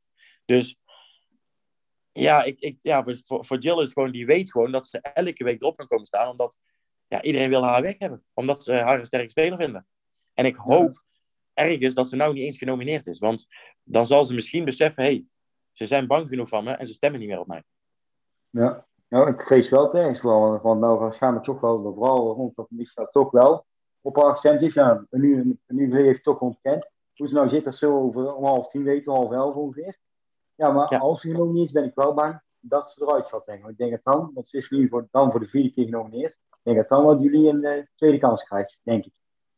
[0.45, 0.81] Dus
[2.13, 5.01] ja, ik, ik, ja voor, voor Jill is het gewoon, die weet gewoon dat ze
[5.01, 6.59] elke week erop kan komen staan, omdat
[7.07, 8.25] ja, iedereen wil haar weg hebben.
[8.35, 9.87] Omdat ze haar een sterke speler vinden.
[10.35, 11.05] En ik hoop
[11.55, 13.19] ergens dat ze nou niet eens genomineerd is.
[13.19, 13.47] Want
[13.83, 15.27] dan zal ze misschien beseffen, hé, hey,
[15.79, 17.63] ze zijn bang genoeg van me en ze stemmen niet meer op mij.
[18.51, 22.71] Ja, nou, ik vrees wel tegen wel, want nou waarschijnlijk toch wel, vooral rond dat
[22.71, 23.67] misdaad toch wel
[24.01, 24.75] op haar accent is.
[24.75, 26.89] Ja, nu, nu heeft het toch ontkend.
[27.15, 29.99] Hoe ze nou zit, dat zo over om half tien weten, half elf ongeveer.
[30.55, 30.99] Ja, maar ja.
[30.99, 33.71] als ze genomineerd is, ben ik wel bang dat ze eruit gaat denken.
[33.71, 36.33] Ik denk het dan, want ze is nu voor, dan voor de vierde keer genomineerd.
[36.33, 39.13] Ik denk dat dan wat jullie een uh, tweede kans krijgt, denk ik.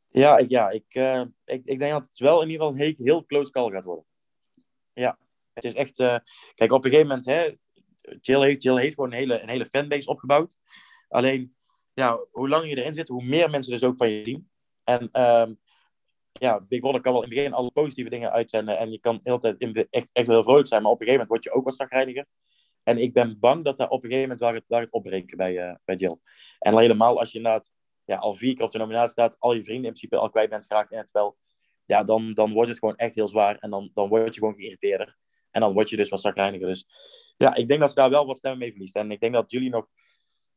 [0.09, 2.95] Ja, ik, ja ik, uh, ik, ik denk dat het wel in ieder geval een
[2.99, 4.05] heel, close call gaat worden.
[4.93, 5.19] Ja,
[5.53, 5.99] het is echt...
[5.99, 6.17] Uh,
[6.55, 7.57] kijk, op een gegeven moment, hè,
[8.21, 10.59] Jill heeft, Jill heeft gewoon een hele, een hele fanbase opgebouwd.
[11.09, 11.57] Alleen,
[11.93, 14.51] ja, hoe langer je erin zit, hoe meer mensen dus ook van je zien.
[14.85, 15.59] En um,
[16.33, 18.79] ja, Big Brother kan wel in het begin alle positieve dingen uitzenden.
[18.79, 20.83] En je kan hele tijd echt, echt heel vrolijk zijn.
[20.83, 22.27] Maar op een gegeven moment word je ook wat zagrijniger.
[22.83, 25.37] En ik ben bang dat daar op een gegeven moment waar het, waar het opbreken
[25.37, 26.17] bij, uh, bij Jill.
[26.59, 27.73] En helemaal als je inderdaad
[28.05, 30.51] ja, al vier keer op de nominatie staat, al je vrienden in principe al kwijt
[30.51, 31.37] bent geraakt in het spel.
[31.85, 33.59] Ja, dan, dan wordt het gewoon echt heel zwaar.
[33.59, 35.19] En dan, dan word je gewoon geïrriteerder.
[35.51, 36.69] En dan word je dus wat zagrijniger.
[36.69, 36.87] Dus
[37.37, 38.97] ja, ik denk dat ze daar wel wat stemmen mee verliest.
[38.97, 39.87] En ik denk dat Julie nog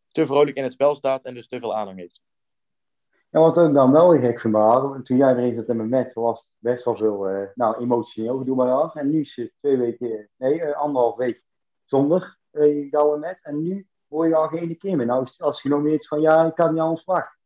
[0.07, 2.21] te vrolijk in het spel staat en dus te veel aanhang heeft.
[3.29, 6.57] Ja, wat ik dan wel gek vind toen jij erin zat in met, was het
[6.59, 8.91] best wel veel uh, nou, emotioneel gedoe bij haar.
[8.93, 11.43] En nu is het twee weken, nee, uh, anderhalf week
[11.85, 13.39] zonder uh, jouw met.
[13.41, 15.05] En nu hoor je al geen keer meer.
[15.05, 17.39] Nou, als je nog meer van ja, ik kan niet anders wachten.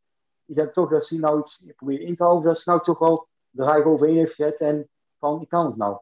[0.44, 2.98] Je hebt toch dat ze nou iets probeert in te houden, dat ze nou toch
[2.98, 5.98] wel de rij overheen heeft gezet en van, ik kan het nou.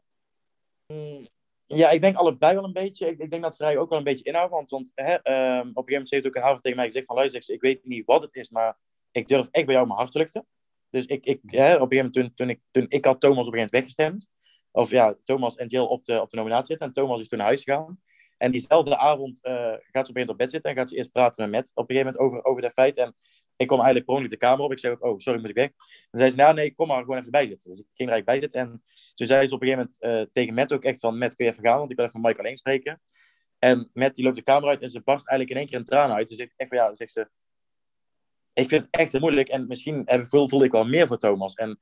[0.87, 1.27] Mm,
[1.67, 3.07] ja, ik denk allebei wel een beetje.
[3.07, 4.53] Ik, ik denk dat Vrij ook wel een beetje inhoudt.
[4.53, 7.07] Want, want hè, um, op een gegeven moment heeft ook een avond tegen mij gezegd
[7.07, 8.79] van luister, ik weet niet wat het is, maar
[9.11, 10.47] ik durf echt bij jou mijn hart te luchten.
[10.91, 13.47] Dus ik, ik, hè, op een gegeven moment toen, toen, ik, toen ik had Thomas
[13.47, 14.29] op een gegeven moment weggestemd.
[14.71, 16.87] Of ja, Thomas en Jill op de, op de nominatie zitten.
[16.87, 18.01] En Thomas is toen naar huis gegaan.
[18.39, 20.71] En diezelfde avond uh, gaat ze op een gegeven moment op bed zitten.
[20.71, 22.99] En gaat ze eerst praten met op een gegeven moment over, over dat feit.
[22.99, 23.17] En
[23.57, 24.73] ik kom eigenlijk per de kamer op.
[24.73, 25.71] Ik zeg ook, oh, sorry, moet ik weg.
[26.11, 27.71] En zei ze, nou nee, kom maar gewoon even bij zitten.
[27.71, 28.61] Dus ik ging er eigenlijk bij zitten.
[28.61, 28.83] En
[29.15, 31.45] toen zei ze op een gegeven moment uh, tegen Matt ook echt van, Matt, kun
[31.45, 31.79] je even gaan?
[31.79, 33.01] Want ik wil even met Mike alleen spreken.
[33.59, 35.85] En Matt die loopt de kamer uit en ze barst eigenlijk in één keer een
[35.85, 36.29] traan uit.
[36.29, 37.29] Dus ik echt van, ja, zegt ze,
[38.53, 39.49] ik vind het echt heel moeilijk.
[39.49, 41.55] En misschien heb, voel, voelde ik wel meer voor Thomas.
[41.55, 41.79] En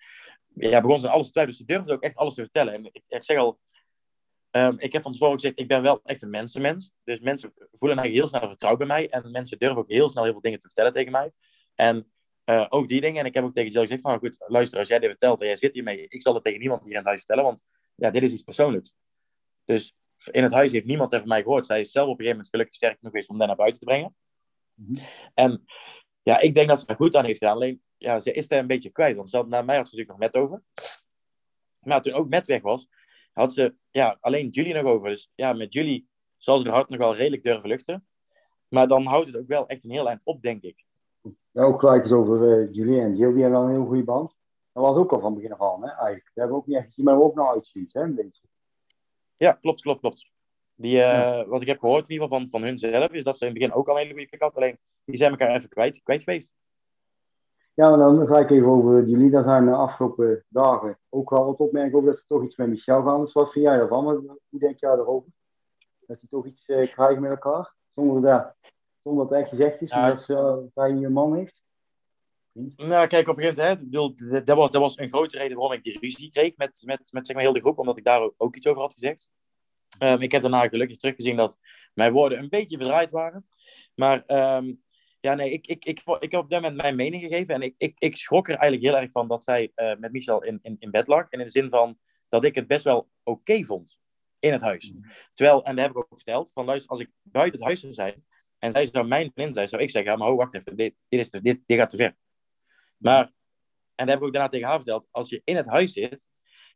[0.54, 1.58] ja, begon ze alles te twijfelen.
[1.58, 2.74] Ze durfde ook echt alles te vertellen.
[2.74, 3.58] En ik, ik zeg al,
[4.50, 6.92] um, ik heb van tevoren gezegd, ik ben wel echt een mensenmens.
[7.04, 9.08] Dus mensen voelen eigenlijk heel snel vertrouwen bij mij.
[9.08, 11.32] En mensen durven ook heel snel heel veel dingen te vertellen tegen mij.
[11.74, 12.12] En
[12.44, 13.20] uh, ook die dingen.
[13.20, 15.40] En ik heb ook tegen Jill gezegd van, nou goed, luister, als jij dit vertelt
[15.40, 17.62] en jij zit hiermee, ik zal het tegen niemand hier in het huis vertellen, want
[17.94, 18.94] ja, dit is iets persoonlijks.
[19.64, 19.96] Dus
[20.30, 21.66] in het huis heeft niemand van mij gehoord.
[21.66, 23.80] Zij is zelf op een gegeven moment gelukkig sterk genoeg geweest om dat naar buiten
[23.80, 24.16] te brengen.
[24.74, 25.04] Mm -hmm.
[25.34, 25.64] En
[26.22, 27.54] ja, ik denk dat ze er goed aan heeft gedaan.
[27.54, 29.16] Alleen, ja, ze is er een beetje kwijt.
[29.16, 30.62] Want ze had, naar mij had ze natuurlijk nog met over.
[31.78, 32.88] Maar toen ook met weg was,
[33.32, 35.08] had ze ja, alleen Julie nog over.
[35.08, 38.06] Dus ja, met Julie zal ze haar hart nog wel redelijk durven luchten.
[38.68, 40.83] Maar dan houdt het ook wel echt een heel eind op, denk ik.
[41.50, 43.32] Ja, ook gelijk eens over uh, Julie en Jill.
[43.32, 44.34] Die hebben wel een heel goede band.
[44.72, 46.30] Dat was ook al van begin af aan, hè, eigenlijk.
[46.34, 48.46] We hebben ook niet echt gezien, maar ook nog uitziet, hè, een beetje.
[49.36, 50.30] Ja, klopt, klopt, klopt.
[50.74, 51.46] Die, uh, ja.
[51.46, 53.50] Wat ik heb gehoord in ieder geval van, van hun zelf, is dat ze in
[53.50, 54.56] het begin ook al een hele goede had.
[54.56, 56.52] Alleen die zijn elkaar even kwijt, kwijt geweest.
[57.74, 59.30] Ja, en dan ga ik even over jullie.
[59.30, 62.68] Daar zijn de afgelopen dagen ook wel wat opmerkingen over dat ze toch iets met
[62.68, 63.20] Michel gaan.
[63.20, 64.04] Dus wat vind jij daarvan?
[64.48, 65.30] Hoe denk jij daarover?
[66.06, 67.74] Dat ze toch iets uh, krijgen met elkaar?
[67.94, 68.54] Zonder dat,
[69.04, 70.08] zonder dat het echt gezegd is, ja.
[70.08, 71.62] dat ze uh, bij je man heeft?
[72.76, 75.76] Nou, kijk, op een gegeven moment, hè, dat, was, dat was een grote reden waarom
[75.76, 78.20] ik die ruzie kreeg met, met, met zeg maar, heel de groep, omdat ik daar
[78.20, 79.30] ook, ook iets over had gezegd.
[79.98, 81.58] Um, ik heb daarna gelukkig teruggezien dat
[81.94, 83.48] mijn woorden een beetje verdraaid waren.
[83.94, 84.24] Maar
[84.56, 84.82] um,
[85.20, 87.54] ja, nee, ik, ik, ik, ik heb op dat moment mijn mening gegeven.
[87.54, 90.42] En ik, ik, ik schrok er eigenlijk heel erg van dat zij uh, met Michel
[90.42, 91.28] in, in, in bed lag.
[91.28, 94.00] En in de zin van dat ik het best wel oké okay vond
[94.38, 94.92] in het huis.
[94.92, 95.04] Mm.
[95.32, 97.92] Terwijl, en dat heb ik ook verteld, van luister, als ik buiten het huis zou
[97.92, 98.24] zijn
[98.64, 101.20] en zij zou mijn vriendin zijn, zou ik zeggen, ja, maar wacht even, dit, dit,
[101.20, 102.16] is, dit, gaat te ver.
[102.96, 103.24] Maar,
[103.94, 106.28] en dat heb ik ook daarna tegen haar verteld, als je in het huis zit,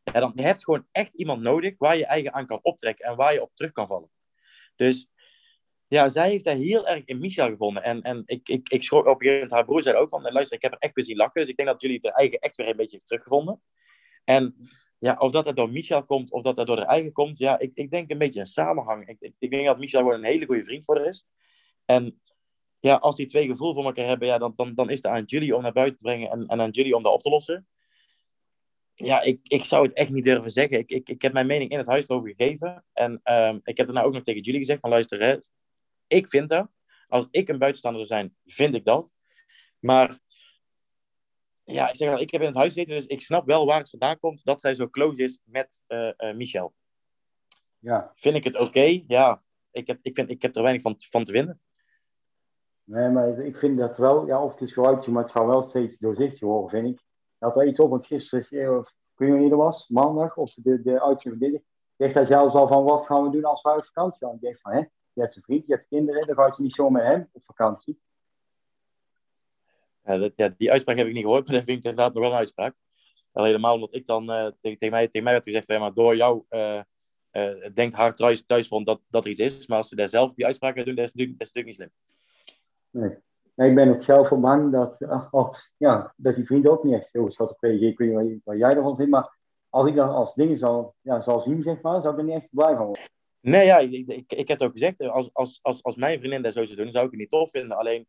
[0.05, 3.16] ja, dan heb je gewoon echt iemand nodig waar je eigen aan kan optrekken en
[3.16, 4.11] waar je op terug kan vallen.
[4.77, 5.09] Dus
[5.87, 7.83] ja, zij heeft daar heel erg in Michel gevonden.
[7.83, 10.22] En, en ik, ik, ik schrok op een gegeven moment, haar broer zei ook van,
[10.22, 11.40] luister, ik heb er echt weer zien lachen.
[11.40, 13.62] Dus ik denk dat jullie er eigen echt weer een beetje teruggevonden.
[14.24, 14.55] En
[14.98, 17.59] ja, of dat dat door Michel komt, of dat dat door haar eigen komt, ja,
[17.59, 19.09] ik, ik denk een beetje een samenhang.
[19.09, 21.27] Ik, ik, ik denk dat Michel gewoon een hele goede vriend voor haar is.
[21.88, 22.20] En
[22.79, 25.24] ja, als die twee gevoel voor elkaar hebben, ja, dan, dan, dan is het aan
[25.24, 27.66] Julie om naar buiten te brengen en, en aan Julie om dat op te lossen.
[28.94, 30.79] Ja, ik, ik zou het echt niet durven zeggen.
[30.79, 32.85] Ik, ik, ik heb mijn mening in het huis erover gegeven.
[32.92, 35.37] En um, ik heb daarna ook nog tegen Julie gezegd van luister, hè,
[36.07, 36.68] ik vind dat.
[37.09, 39.14] Als ik een buitenstaander zou zijn, vind ik dat.
[39.79, 40.18] Maar
[41.64, 43.79] ja, ik zeg al, ik heb in het huis gezeten, dus ik snap wel waar
[43.79, 46.74] het vandaan komt dat zij zo close is met uh, uh, Michel.
[47.79, 48.12] Ja.
[48.14, 48.64] Vind ik het oké?
[48.64, 49.05] Okay?
[49.07, 51.61] Ja, ik heb, ik, vind, ik heb er weinig van, van te winnen.
[52.88, 55.62] Nee, maar ik vind dat wel, ja, of het is geluid, maar het gaat wel
[55.62, 57.05] steeds doorzichtig worden, vind ik.
[57.38, 60.83] Dat er iets op, want gisteren, of, ik weet niet dat was, maandag, of de,
[60.83, 61.62] de van dit,
[61.96, 64.35] zegt hij zelfs al van, wat gaan we doen als we uit vakantie gaan?
[64.35, 64.79] Ik denk van, hè,
[65.12, 67.42] je hebt een vriend, je hebt kinderen, dan ga je niet zo met hem op
[67.44, 68.01] vakantie.
[70.05, 72.38] Ja, die uitspraak heb ik niet gehoord, maar dat vind ik inderdaad nog wel een
[72.38, 72.74] uitspraak.
[73.33, 76.16] Al helemaal omdat ik dan uh, tegen, mij, tegen mij werd gezegd, ja, maar door
[76.16, 76.81] jou uh,
[77.74, 79.66] denkt haar thuis, thuis vond dat, dat er iets is.
[79.66, 81.90] Maar als ze daar zelf die uitspraak gaan doen, dat is natuurlijk niet slim.
[82.90, 83.11] Nee.
[83.55, 84.96] ik ben ook zelf van bang dat,
[85.31, 87.92] oh, ja, dat die vriend ook niet echt heel schat op reageert.
[87.92, 89.37] Ik weet niet wat jij ervan vindt, maar
[89.68, 92.35] als ik dan als dingen zal, ja, zal zien, zeg maar, zou ik er niet
[92.35, 93.05] echt blij van worden.
[93.40, 95.01] Nee, ja, ik, ik, ik heb het ook gezegd.
[95.01, 97.51] Als, als, als, als mijn vriendin dat zo zou doen, zou ik het niet tof
[97.51, 97.77] vinden.
[97.77, 98.07] Alleen,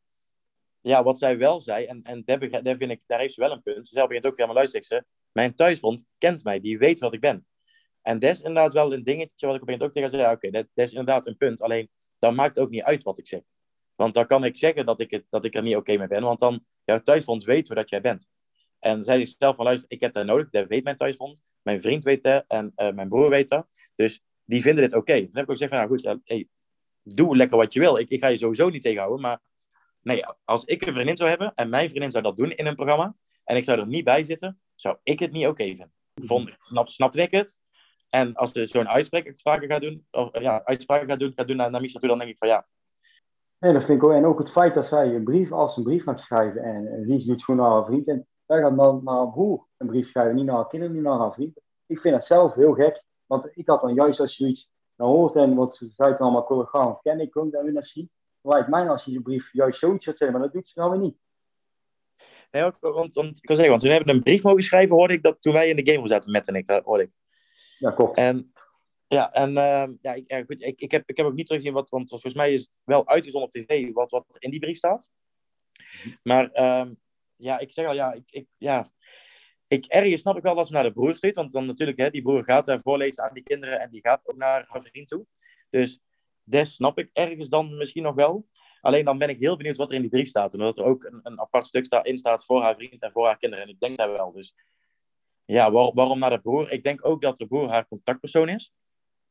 [0.82, 3.62] ja, wat zij wel zei, en, en daar, vind ik, daar heeft ze wel een
[3.62, 3.88] punt.
[3.88, 7.20] Zei begint ook, ja, maar luister, ze, mijn thuisfront kent mij, die weet wat ik
[7.20, 7.46] ben.
[8.02, 10.22] En dat is inderdaad wel een dingetje wat ik op een ook tegen zei.
[10.22, 11.62] Ja, oké, dat, dat, is inderdaad een punt.
[11.62, 11.90] Alleen,
[12.20, 13.42] dan maakt het ook niet uit wat ik zeg.
[14.00, 16.22] Want dan kan ik zeggen dat ik, het, dat ik er niet oké mee ben.
[16.22, 18.30] Want dan, jouw thuisfront weet hoe dat jij bent.
[18.80, 20.50] En zij zelf van, luister, ik heb dat nodig.
[20.50, 21.42] Dat weet mijn thuisfront.
[21.62, 22.44] Mijn vriend weet dat.
[22.48, 23.68] En uh, mijn broer weet dat.
[23.96, 25.12] Dus die vinden dit oké.
[25.12, 25.20] Okay.
[25.20, 26.48] Dan heb ik ook gezegd van, nou goed, ja, hey,
[27.04, 27.98] doe lekker wat je wil.
[27.98, 29.40] Ik, ik ga je sowieso niet tegenhouden, maar
[30.02, 32.76] nee, als ik een vriendin zou hebben en mijn vriendin zou dat doen in een
[32.76, 35.94] programma en ik zou er niet bij zitten, zou ik het niet oké vinden.
[36.14, 37.60] Vond, snap, snapte ik het?
[38.10, 41.72] En als er zo'n uitspraak gaat doen, of ja, uitspraken gaat doen, gaat doen naar,
[41.72, 42.68] naar toe, dan denk ik van ja.
[43.60, 44.14] Nee, dat vind ik ook.
[44.14, 47.26] En ook het feit dat zij een brief als een brief gaat schrijven en Lies
[47.26, 50.36] doet gewoon naar haar vriend en zij gaat dan naar haar broer een brief schrijven,
[50.36, 51.62] niet naar haar kinderen, niet naar haar vriend.
[51.86, 55.12] Ik vind het zelf heel gek, want ik had dan juist als je iets nou
[55.12, 58.10] hoort en wat ze zei allemaal collegaal ken ik ook dat we dat zien.
[58.42, 60.92] Lijkt mij als je een brief juist zoiets gaat zeggen, maar dat doet ze nou
[60.92, 61.18] weer niet.
[62.52, 65.14] Nee, want, want, ik kan zeggen, want toen hebben we een brief mogen schrijven, hoorde
[65.14, 67.12] ik dat toen wij in de game zaten, met en ik, eh, hoorde ik.
[67.78, 68.18] Ja, klopt.
[68.18, 68.54] En,
[69.10, 71.76] ja, en uh, ja, ik, ja, goed, ik, ik, heb, ik heb ook niet teruggezien,
[71.76, 74.78] wat, want volgens mij is het wel uitgezonden op tv wat, wat in die brief
[74.78, 75.10] staat.
[76.24, 76.92] Maar uh,
[77.36, 78.90] ja, ik zeg al, ja, ik, ik, ja,
[79.68, 82.10] ik, ergens snap ik wel dat ze naar de broer stuurt, want dan natuurlijk, hè,
[82.10, 85.08] die broer gaat daar voorlezen aan die kinderen en die gaat ook naar haar vriend
[85.08, 85.26] toe.
[85.70, 86.00] Dus
[86.44, 88.48] dat snap ik ergens dan misschien nog wel.
[88.82, 90.54] Alleen dan ben ik heel benieuwd wat er in die brief staat.
[90.54, 93.26] En dat er ook een, een apart stuk in staat voor haar vriend en voor
[93.26, 93.66] haar kinderen.
[93.66, 94.32] En ik denk dat wel.
[94.32, 94.56] Dus
[95.46, 96.72] ja, waarom naar de broer?
[96.72, 98.74] Ik denk ook dat de broer haar contactpersoon is.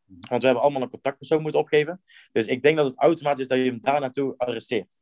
[0.09, 2.03] Want we hebben allemaal een contactpersoon moeten opgeven.
[2.33, 4.99] Dus ik denk dat het automatisch is dat je hem daar naartoe arresteert.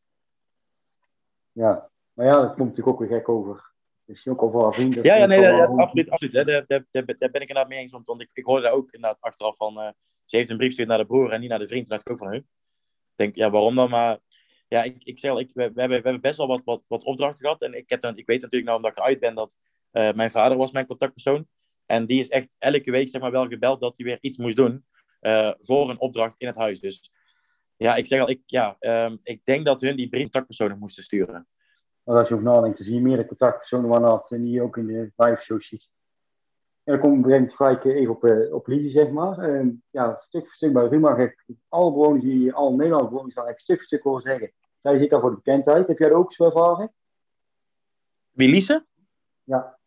[1.52, 3.74] Ja, maar ja, dat komt natuurlijk ook weer gek over.
[4.04, 5.04] Dus ook al voor haar vrienden.
[5.04, 6.10] Ja, ja, nee, ja, absoluut.
[6.10, 7.92] absoluut Daar, daar, daar, daar, ben ik inderdaad mee eens.
[7.92, 9.78] Want, want ik, ik hoorde ook inderdaad achteraf van...
[9.78, 9.90] Uh,
[10.24, 11.86] ze heeft een brief gestuurd naar de broer en niet naar de vriend.
[11.86, 12.38] Toen dacht ik ook van, hun.
[12.38, 13.90] Ik denk, ja, waarom dan?
[13.90, 14.18] Maar
[14.68, 16.82] ja, ik, ik zeg al, ik, we, we, hebben, we hebben best wel wat, wat,
[16.88, 17.62] wat opdrachten gehad.
[17.62, 19.56] En ik, heb, ik weet natuurlijk nou, omdat ik eruit ben, dat
[19.92, 21.46] uh, mijn vader was mijn contactpersoon.
[21.86, 24.56] En die is echt elke week zeg maar, wel gebeld dat hij weer iets moest
[24.56, 24.84] doen
[25.26, 26.80] uh, voor een opdracht in het huis.
[26.80, 27.12] Dus
[27.76, 31.02] ja, ik zeg al, ik, ja, um, ik denk dat hun die brief contactpersonen moesten
[31.02, 31.46] sturen.
[32.02, 34.86] Maar als je over nadenkt, dan zie je meerdere contactpersonen waarna en die ook in
[34.86, 35.88] de live show ziet.
[36.84, 39.50] En dan kom ik gelijk even op, uh, op zeg maar.
[39.50, 43.34] Uh, ja, stuk voor stuk bij Ruma heb ik alle bewoners die, alle Nederlandse bewoners,
[43.34, 44.52] waar ik stuk voor stuk horen zeggen.
[44.82, 45.86] Zij zit daar voor de bekendheid.
[45.86, 46.92] Heb jij dat ook zo ervaren?
[48.30, 48.86] Wie, Lise?
[49.42, 49.78] Ja.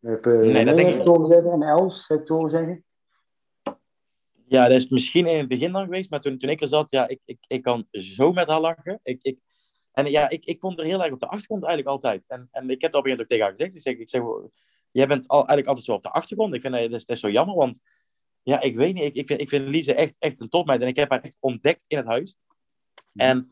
[0.00, 2.84] Ik heb uh, nee, dat denk ik zeggen en Els heb ik horen zeggen.
[4.50, 6.90] Ja, dat is misschien in het begin dan geweest, maar toen, toen ik er zat,
[6.90, 9.00] ja, ik, ik, ik kan zo met haar lachen.
[9.02, 9.38] Ik, ik,
[9.92, 12.24] en ja, ik, ik vond er heel erg op de achtergrond eigenlijk altijd.
[12.26, 13.74] En, en ik heb dat op een gegeven moment ook tegen haar gezegd.
[13.74, 14.22] Ik zeg, ik zeg
[14.90, 16.54] jij bent al, eigenlijk altijd zo op de achtergrond.
[16.54, 17.80] Ik vind dat, dat, is, dat is zo jammer, want
[18.42, 19.04] ja, ik weet niet.
[19.04, 20.82] Ik, ik, vind, ik vind Lise echt, echt een topmeid.
[20.82, 22.36] En ik heb haar echt ontdekt in het huis.
[23.14, 23.48] En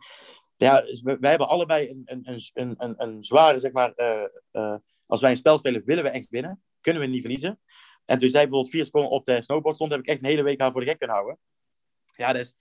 [0.57, 3.93] ja, wij hebben allebei een, een, een, een, een zware, zeg maar...
[3.97, 6.63] Uh, uh, als wij een spel spelen, willen we echt winnen.
[6.81, 7.61] Kunnen we niet verliezen.
[8.09, 10.43] En toen zij bijvoorbeeld vier seconden op de snowboard stond, heb ik echt een hele
[10.43, 11.39] week haar voor de gek kunnen houden.
[12.17, 12.57] Ja, dus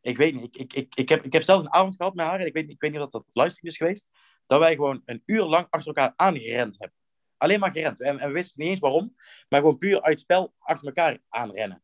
[0.00, 0.44] ik weet niet.
[0.44, 2.52] Ik, ik, ik, ik, heb, ik heb zelfs een avond gehad met haar, en ik
[2.52, 4.08] weet, ik weet niet of dat luistering is geweest,
[4.46, 6.98] dat wij gewoon een uur lang achter elkaar aangerend hebben.
[7.36, 8.00] Alleen maar gerend.
[8.00, 9.14] En, en we wisten niet eens waarom,
[9.48, 11.82] maar gewoon puur uit spel achter elkaar aanrennen.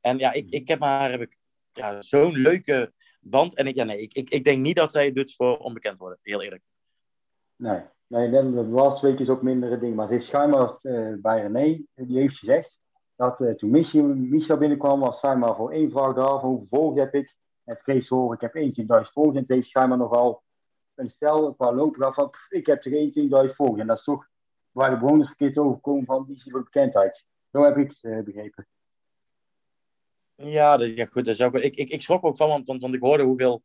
[0.00, 1.36] En ja, ik, ik heb haar heb ik,
[1.72, 3.54] ja, zo'n leuke band.
[3.54, 6.18] En ik, ja, nee, ik, ik, ik denk niet dat zij doet voor onbekend worden,
[6.22, 6.62] heel eerlijk.
[7.56, 9.94] Nee, nee de laatste week is ook minder ding.
[9.94, 12.78] Maar het is schijnbaar uh, bij René, die heeft gezegd
[13.16, 17.38] dat uh, toen Micha binnenkwam, was schijnbaar voor één vraag daar, van heb ik?
[17.64, 19.36] het vlees horen, ik heb 21.000 volgers.
[19.36, 20.42] En het heeft schijnbaar nogal
[20.94, 23.80] een stel qua lopen af ik heb er 21.000 volgers.
[23.80, 24.26] En dat is toch
[24.70, 27.24] waar de bewoners verkeerd overkomen van die voor bekendheid.
[27.52, 28.66] Zo heb ik het uh, begrepen.
[30.34, 32.82] Ja, dat, ja goed, dat is ook, ik, ik, ik schrok ook van, want, want,
[32.82, 33.62] want ik hoorde hoeveel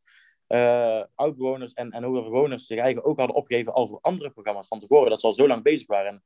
[0.47, 4.67] uh, oud-bewoners en, en hoeveel bewoners zich eigenlijk ook hadden opgegeven al voor andere programma's
[4.67, 6.11] van tevoren, dat ze al zo lang bezig waren.
[6.11, 6.23] En,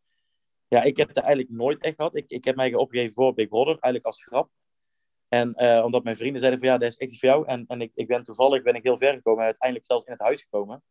[0.67, 2.15] ja, ik heb het eigenlijk nooit echt gehad.
[2.15, 4.49] Ik, ik heb mij opgegeven voor Big Brother, eigenlijk als grap.
[5.27, 7.47] En uh, omdat mijn vrienden zeiden van ja, dat is echt iets voor jou.
[7.47, 10.11] En, en ik, ik ben toevallig ben ik heel ver gekomen en uiteindelijk zelfs in
[10.11, 10.83] het huis gekomen.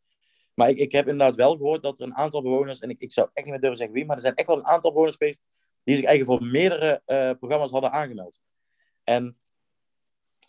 [0.55, 3.12] Maar ik, ik heb inderdaad wel gehoord dat er een aantal bewoners, en ik, ik
[3.12, 5.17] zou echt niet meer durven zeggen wie, maar er zijn echt wel een aantal bewoners
[5.17, 5.41] geweest
[5.83, 8.41] die zich eigenlijk voor meerdere uh, programma's hadden aangemeld.
[9.05, 9.38] En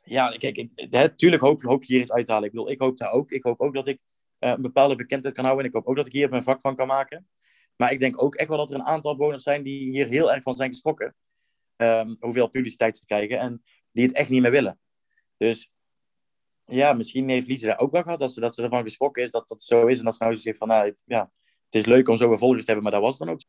[0.10, 2.48] ja, kijk, ik, natuurlijk hoop, hoop je hier iets uit te halen.
[2.48, 3.32] Ik bedoel, ik hoop daar ook.
[3.32, 4.02] Ik hoop ook dat ik
[4.40, 5.66] uh, een bepaalde bekendheid kan houden.
[5.66, 7.28] En ik hoop ook dat ik hier mijn vak van kan maken.
[7.76, 10.32] Maar ik denk ook echt wel dat er een aantal bewoners zijn die hier heel
[10.32, 11.16] erg van zijn geschrokken.
[11.78, 13.40] Um, hoeveel publiciteit ze krijgen.
[13.40, 14.80] En die het echt niet meer willen.
[15.38, 15.72] Dus
[16.66, 19.32] ja, misschien heeft Lise daar ook wel gehad, dat ze, dat ze ervan geschrokken is
[19.32, 20.00] dat dat zo is.
[20.00, 21.32] En dat ze nou zegt van, nou, het, ja,
[21.66, 23.40] het is leuk om zoveel volgers te hebben, maar dat was dan ook.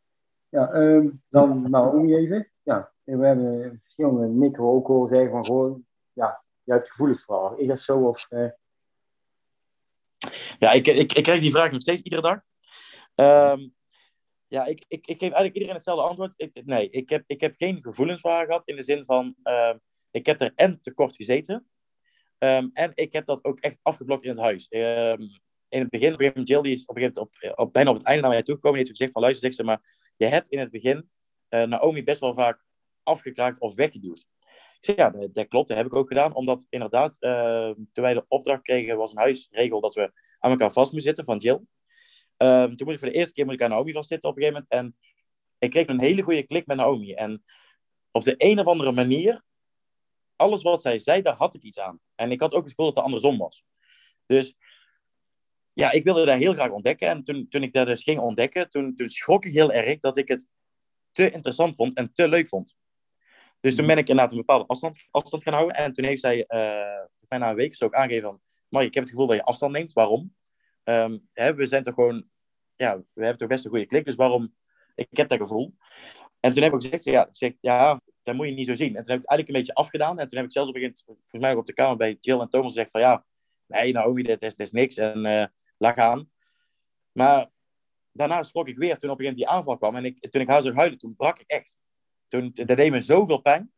[0.49, 2.51] Ja, um, dan nou, om je even.
[2.63, 7.61] Ja, we hebben verschillende Nico ook al zeggen van gewoon, ja, je hebt gevoelens voor
[7.61, 8.09] Is dat zo?
[8.09, 8.51] Of, uh...
[10.59, 12.41] Ja, ik, ik, ik krijg die vraag nog steeds iedere dag.
[13.55, 13.75] Um,
[14.47, 16.35] ja, ik, ik, ik geef eigenlijk iedereen hetzelfde antwoord.
[16.37, 19.35] Ik, nee, ik heb, ik heb geen gevoelens voor haar gehad in de zin van,
[19.45, 19.75] uh,
[20.11, 21.71] ik heb er en te kort gezeten.
[22.39, 24.69] Um, en ik heb dat ook echt afgeblokt in het huis.
[24.69, 26.97] In het begin, op een Jill die is op
[27.55, 28.79] op, bijna op het einde naar mij toegekomen.
[28.79, 31.11] Die heeft gezegd van, luister, zegt ze, maar je hebt in het begin
[31.51, 32.65] uh, Naomi best wel vaak
[33.03, 34.27] afgekraakt of weggeduwd.
[34.81, 36.35] Ja, dat, klopt, dat heb ik ook gedaan.
[36.35, 40.73] Omdat inderdaad, uh, toen wij de opdracht kregen, was een huisregel dat we aan elkaar
[40.73, 41.61] vast moesten zitten van Jill.
[42.37, 44.95] Um, toen moest ik voor de eerste keer aan Naomi vastzitten op een gegeven moment.
[44.95, 45.09] En
[45.59, 47.13] ik kreeg een hele goede klik met Naomi.
[47.13, 47.45] En
[48.11, 49.43] op de een of andere manier,
[50.37, 52.01] alles wat zij zei, daar had ik iets aan.
[52.15, 53.65] En ik had ook het gevoel dat het andersom was.
[54.27, 54.57] Dus
[55.73, 57.09] ja, ik wilde dat heel graag ontdekken.
[57.09, 60.19] En toen, toen ik dat dus ging ontdekken, toen, toen schrok ik heel erg dat
[60.19, 60.49] ik het
[61.11, 62.77] te interessant vond en te leuk vond.
[63.61, 63.95] Dus toen mhm.
[63.95, 65.77] ben ik inderdaad een bepaalde afstand, afstand gaan houden.
[65.77, 68.41] En toen heeft zij uh, bijna een week zo ook aangegeven van...
[68.69, 69.93] Mark, ik heb het gevoel dat je afstand neemt.
[69.93, 70.35] Waarom?
[70.85, 72.29] Ehm, hè, we zijn toch gewoon...
[72.77, 74.05] Ja, we hebben toch best een goede klik.
[74.05, 74.55] Dus waarom...
[74.95, 75.75] Ik heb dat gevoel.
[76.41, 78.97] En toen heb ik gezegd, ja, zeg, ja, dat moet je niet zo zien.
[78.97, 80.19] En toen heb ik eigenlijk een beetje afgedaan.
[80.19, 82.17] En toen heb ik zelfs op een gegeven moment, volgens mij op de kamer bij
[82.21, 83.25] Jill en Thomas gezegd van ja,
[83.67, 84.97] nee Naomi, dit is, is niks.
[84.97, 85.45] En uh,
[85.79, 86.31] lag aan.
[87.13, 87.51] Maar
[88.13, 89.97] daarna schrok ik weer toen op een gegeven moment die aanval kwam.
[89.97, 91.79] En ik, toen ik haar zag huilen, toen brak ik echt.
[92.31, 93.73] Toen, dat deed me zoveel pijn.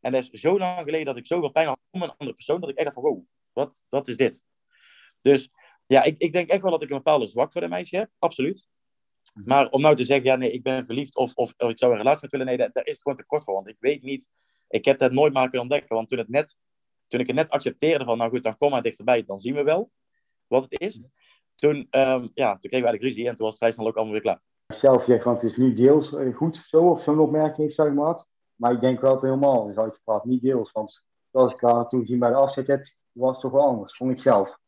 [0.00, 2.60] En dat is zo lang geleden dat ik zoveel pijn had om een andere persoon,
[2.60, 4.44] dat ik echt dacht van, wow, wat, wat is dit?
[5.20, 5.50] Dus
[5.86, 8.10] ja, ik, ik denk echt wel dat ik een bepaalde zwak voor de meisje heb,
[8.18, 8.68] absoluut.
[9.44, 11.92] Maar om nou te zeggen, ja nee, ik ben verliefd of, of, of ik zou
[11.92, 13.54] een relatie met willen, nee, daar, daar is het gewoon te kort voor.
[13.54, 14.28] Want ik weet niet,
[14.68, 15.96] ik heb dat nooit maar kunnen ontdekken.
[15.96, 16.56] Want toen, het net,
[17.06, 19.62] toen ik het net accepteerde van, nou goed, dan kom maar dichterbij, dan zien we
[19.62, 19.90] wel
[20.46, 21.00] wat het is.
[21.54, 23.96] Toen, um, ja, toen kregen we eigenlijk ruzie en toen was het vrij snel ook
[23.96, 24.42] allemaal weer klaar.
[24.74, 27.92] Zelf zegt, want het is nu deels eh, goed zo, of zo'n opmerking heeft, zeg
[27.92, 28.24] maar.
[28.54, 30.72] Maar ik denk wel dat het helemaal is uitgepraat, niet deels.
[30.72, 31.02] Want
[31.32, 34.18] zoals ik daar toen gezien bij de afzet was het toch wel anders, vond ik
[34.18, 34.58] zelf.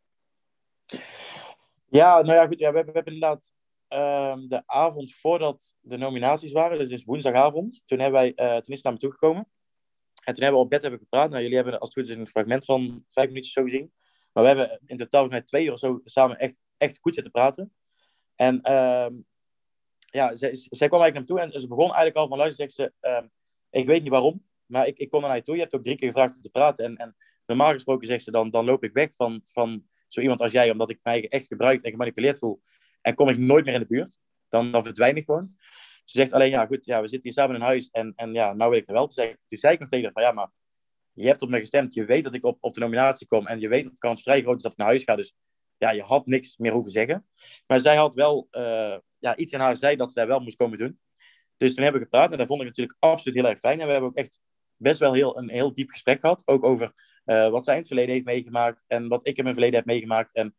[1.89, 2.59] Ja, nou ja, goed.
[2.59, 3.53] We, hebben, inderdaad
[3.89, 8.83] um, de avond voordat de nominaties waren, dus, dus woensdagavond, toen, hebben wij, toen is
[8.83, 9.49] naar me toegekomen.
[10.25, 11.31] En toen hebben we op bed hebben gepraat.
[11.31, 13.93] Nou, jullie hebben als het goed is een fragment van vijf minuutjes zo gezien.
[14.33, 17.73] Maar we hebben in totaal met twee of zo samen echt, echt goed zitten praten.
[18.35, 19.27] En um,
[20.11, 22.70] ja, zij, zij kwam eigenlijk naar me toe en ze begon eigenlijk al van luister,
[22.70, 23.31] zegt ze, um,
[23.70, 25.55] ik weet niet waarom, maar ik, ik kom naar je toe.
[25.55, 26.85] Je hebt ook drie keer gevraagd om te praten.
[26.85, 30.40] En, en normaal gesproken zegt ze, dan, dan loop ik weg van, van zo iemand
[30.40, 32.62] als jij, omdat ik mij echt gebruikt en gemanipuleerd voel.
[33.01, 34.20] En kom ik nooit meer in de buurt.
[34.49, 35.57] Dan, dan verdwijn ik gewoon.
[36.05, 38.53] Ze zegt alleen, ja goed, ja, we zitten hier samen in huis en, en ja,
[38.53, 39.07] nou weet ik er wel.
[39.07, 40.51] Toen zei, ik nog tegen haar van, ja, maar
[41.12, 41.94] je hebt op me gestemd.
[41.94, 44.23] Je weet dat ik op, op de nominatie kom en je weet dat de kans
[44.23, 45.16] vrij groot is dat ik naar huis ga.
[45.16, 45.35] Dus
[45.77, 47.27] ja, je had niks meer hoeven zeggen.
[47.66, 50.57] Maar zij had wel uh, ja, iets in haar zei dat ze daar wel moest
[50.57, 51.01] komen doen.
[51.57, 53.81] Dus toen hebben we gepraat en dat vond ik natuurlijk absoluut heel erg fijn.
[53.81, 54.41] En we hebben ook echt
[54.77, 56.43] best wel heel, een heel diep gesprek gehad.
[56.47, 56.93] Ook over
[57.25, 59.87] uh, wat zij in het verleden heeft meegemaakt en wat ik in mijn verleden heb
[59.87, 60.33] meegemaakt.
[60.33, 60.55] En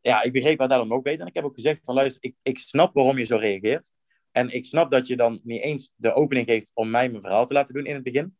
[0.00, 1.20] ja, ik begreep haar daarom ook beter.
[1.20, 3.92] En ik heb ook gezegd van luister, ik, ik snap waarom je zo reageert.
[4.30, 7.46] En ik snap dat je dan niet eens de opening geeft om mij mijn verhaal
[7.46, 8.36] te laten doen in het begin.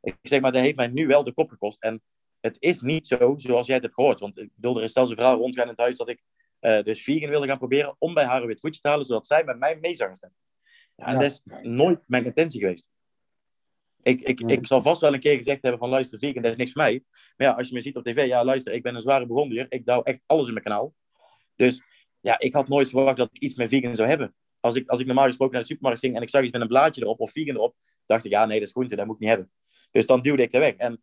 [0.00, 1.82] Ik zeg maar, dat heeft mij nu wel de kop gekost.
[1.82, 2.02] En
[2.40, 4.20] het is niet zo zoals jij het hebt gehoord.
[4.20, 6.22] Want ik bedoel, er zelfs een verhaal rondgaan in het huis dat ik
[6.60, 9.26] uh, dus vegan wilde gaan proberen om bij haar een wit voetje te halen, zodat
[9.26, 10.38] zij met mij mee zou gaan stemmen.
[10.96, 12.88] Ja, en dat is nooit mijn intentie geweest.
[14.02, 16.56] Ik, ik, ik zal vast wel een keer gezegd hebben van luister, vegan, dat is
[16.56, 17.04] niks voor mij.
[17.36, 19.66] Maar ja, als je me ziet op tv, ja luister, ik ben een zware begondier.
[19.68, 20.94] Ik douw echt alles in mijn kanaal.
[21.56, 21.82] Dus
[22.20, 24.34] ja, ik had nooit verwacht dat ik iets met vegan zou hebben.
[24.60, 26.60] Als ik, als ik normaal gesproken naar de supermarkt ging en ik zag iets met
[26.60, 29.14] een blaadje erop of vegan erop, dacht ik, ja nee, dat is groente, dat moet
[29.14, 29.50] ik niet hebben.
[29.90, 30.74] Dus dan duwde ik er weg.
[30.74, 31.02] En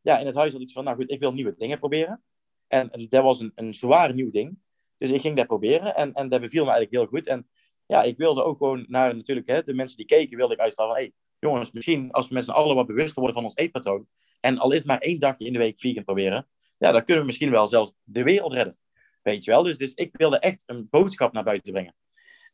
[0.00, 2.22] ja, in het huis had ik van, nou goed, ik wil nieuwe dingen proberen.
[2.66, 4.58] En, en dat was een, een zwaar nieuw ding.
[4.98, 7.26] Dus ik ging dat proberen en, en dat beviel me eigenlijk heel goed.
[7.26, 7.48] En
[7.86, 10.94] ja, ik wilde ook gewoon naar natuurlijk hè, de mensen die keken, wilde ik uitstralen
[10.94, 14.06] van, hey, jongens, misschien als we met z'n allen wat bewuster worden van ons eetpatroon,
[14.40, 17.26] en al is maar één dagje in de week vegan proberen, ja, dan kunnen we
[17.26, 18.78] misschien wel zelfs de wereld redden.
[19.22, 19.62] Weet je wel?
[19.62, 21.94] Dus, dus ik wilde echt een boodschap naar buiten brengen.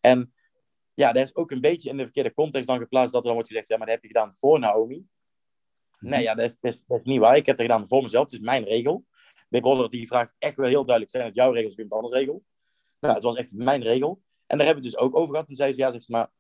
[0.01, 0.35] En
[0.95, 3.35] ja, dat is ook een beetje in de verkeerde context dan geplaatst dat er dan
[3.35, 5.07] wordt gezegd, ja, maar dat heb je gedaan voor Naomi.
[6.01, 7.37] Nee, ja, dat is, dat, is, dat is niet waar.
[7.37, 8.25] Ik heb het gedaan voor mezelf.
[8.25, 9.05] Het is mijn regel.
[9.55, 12.21] Big Brother die vraagt echt wel heel duidelijk, zijn het jouw regels of iemand anders
[12.21, 12.45] regel?
[13.01, 14.23] Nou, het was echt mijn regel.
[14.47, 15.47] En daar hebben we het dus ook over gehad.
[15.47, 16.31] Toen zei ze, ja, zegt ze, maar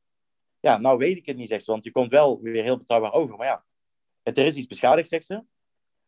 [0.60, 3.12] ja, nou weet ik het niet, zegt ze, want je komt wel weer heel betrouwbaar
[3.12, 3.36] over.
[3.36, 3.64] Maar ja,
[4.22, 5.44] het, er is iets beschadigd, zegt ze.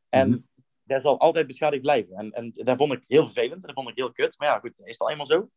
[0.09, 0.47] En mm
[0.87, 2.17] dat zal altijd beschadigd blijven.
[2.17, 4.39] En, en dat vond ik heel vervelend en dat vond ik heel kut.
[4.39, 5.51] Maar ja, goed, is het al eenmaal zo.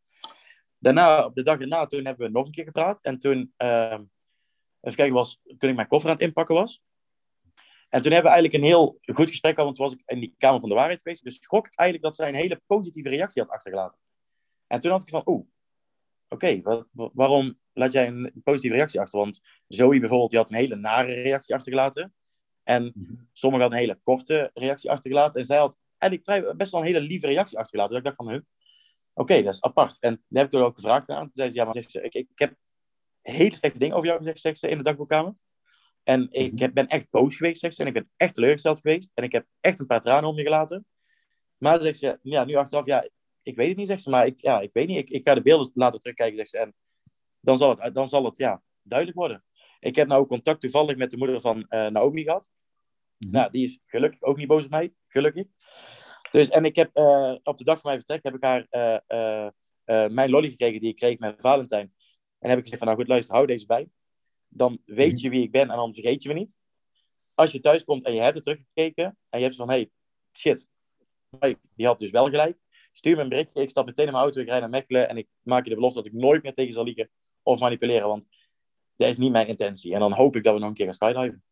[0.78, 3.02] Daarna, op de dag erna, toen hebben we nog een keer gepraat.
[3.02, 4.00] En toen, uh,
[4.82, 6.84] even kijken, was, toen ik mijn koffer aan het inpakken was.
[7.90, 10.20] En toen hebben we eigenlijk een heel goed gesprek gehad, want toen was ik in
[10.20, 11.24] die Kamer van de Waarheid geweest.
[11.24, 13.98] Dus schrok eigenlijk dat zij een hele positieve reactie had achtergelaten.
[14.68, 15.46] En toen had ik van, oeh,
[16.28, 16.62] oké,
[16.94, 19.20] waarom laat jij een positieve reactie achter?
[19.20, 22.14] Want Zoe bijvoorbeeld, die had een hele nare reactie achtergelaten.
[22.64, 23.14] En mhm.
[23.34, 25.40] sommigen hadden een hele korte reactie achtergelaten.
[25.40, 27.90] En zij had eigenlijk vrij, best wel een hele lieve reactie achtergelaten.
[27.90, 28.42] Dus ik dacht van, huh,
[29.14, 30.00] oké, dat is apart.
[30.00, 31.24] En dan heb ik er ook gevraagd aan.
[31.24, 32.56] Toen zei ze, ja, maar ik, ik, heb
[33.22, 35.34] hele slechte dingen over jou gezegd, zegt ze, in de dagboekkamer.
[36.10, 36.74] En ik mhm.
[36.74, 37.82] ben echt boos geweest, zegt ze.
[37.82, 39.12] En ik ben echt teleurgesteld geweest.
[39.14, 40.86] En ik heb echt een paar tranen om je gelaten.
[41.58, 43.10] Maar zegt ze, ja, nu achteraf, ja,
[43.42, 44.10] ik weet het niet, zegt ze.
[44.10, 44.98] Maar ik, ja, ik weet niet.
[44.98, 46.58] Ik, ik ga de beelden laten terugkijken, zegt ze.
[46.58, 46.74] En
[47.40, 49.44] dan zal het, dan zal het ja, duidelijk worden.
[49.80, 52.52] Ik heb nou contact toevallig met de moeder van uh, Naomi gehad.
[53.18, 53.32] Mhm.
[53.32, 54.94] Nou, die is gelukkig ook niet boos op mij.
[55.08, 55.46] Gelukkig.
[56.32, 58.68] Dus, en ik heb uh, op de dag van mijn vertrek heb ik haar
[59.06, 61.94] uh, mijn lolly gekregen die ik kreeg met Valentijn.
[62.40, 63.90] En heb ik gezegd van, nou goed, luister, hou deze bij.
[64.50, 65.22] Dan weet mhm.
[65.22, 66.56] je wie ik ben en dan vergeet je me niet.
[67.34, 69.90] Als je thuis komt en je hebt het teruggekeken en je hebt van, hey,
[70.38, 70.68] shit,
[71.76, 72.58] die had dus wel gelijk.
[72.92, 75.18] Stuur me een berichtje, ik stap meteen in mijn auto, ik rijd naar Mechelen en
[75.18, 77.10] ik maak je de belofte dat ik nooit meer tegen zal liegen
[77.44, 78.28] of manipuleren, want
[78.96, 79.94] dat is niet mijn intentie.
[79.94, 81.44] En dan hoop ik dat we nog een keer gaan skydiven.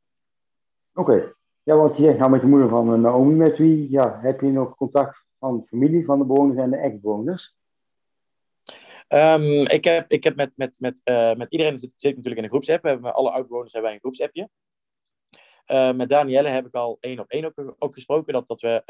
[0.93, 1.33] Oké.
[1.63, 4.47] Ja, want je zegt nou met de moeder van Naomi, met wie ja, heb je
[4.47, 7.56] nog contact van de familie van de bewoners en de ex-bewoners?
[9.09, 12.49] Um, ik heb, ik heb met, met, met, uh, met iedereen zit, natuurlijk in een
[12.49, 12.83] groepsapp.
[12.83, 14.49] We hebben alle oud-bewoners hebben wij een groepsappje.
[15.71, 18.33] Uh, met Danielle heb ik al één op één ook, ook gesproken.
[18.33, 18.83] Dat, dat we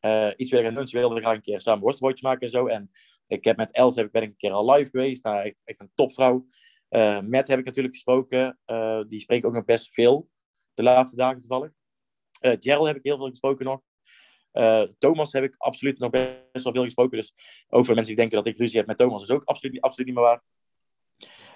[0.00, 0.86] uh, iets willen gaan doen.
[0.86, 2.66] Ze wilden graag een keer samen worstbroodjes maken en zo.
[2.66, 2.90] En
[3.26, 5.24] ik heb met Els heb ik, ben ik een keer al live geweest.
[5.24, 6.46] Nou, echt, echt een topvrouw.
[7.24, 8.58] met heb ik natuurlijk gesproken.
[9.08, 10.28] die spreekt ook nog best veel.
[10.74, 11.70] De laatste dagen toevallig.
[12.40, 13.80] Uh, heb ik heel veel gesproken nog.
[14.56, 17.18] Uh, Thomas heb ik absoluut nog best wel veel gesproken.
[17.18, 17.32] Dus
[17.68, 20.16] voor mensen die denken dat ik ruzie heb met Thomas, is ook absoluut, absoluut niet
[20.16, 20.42] meer waar.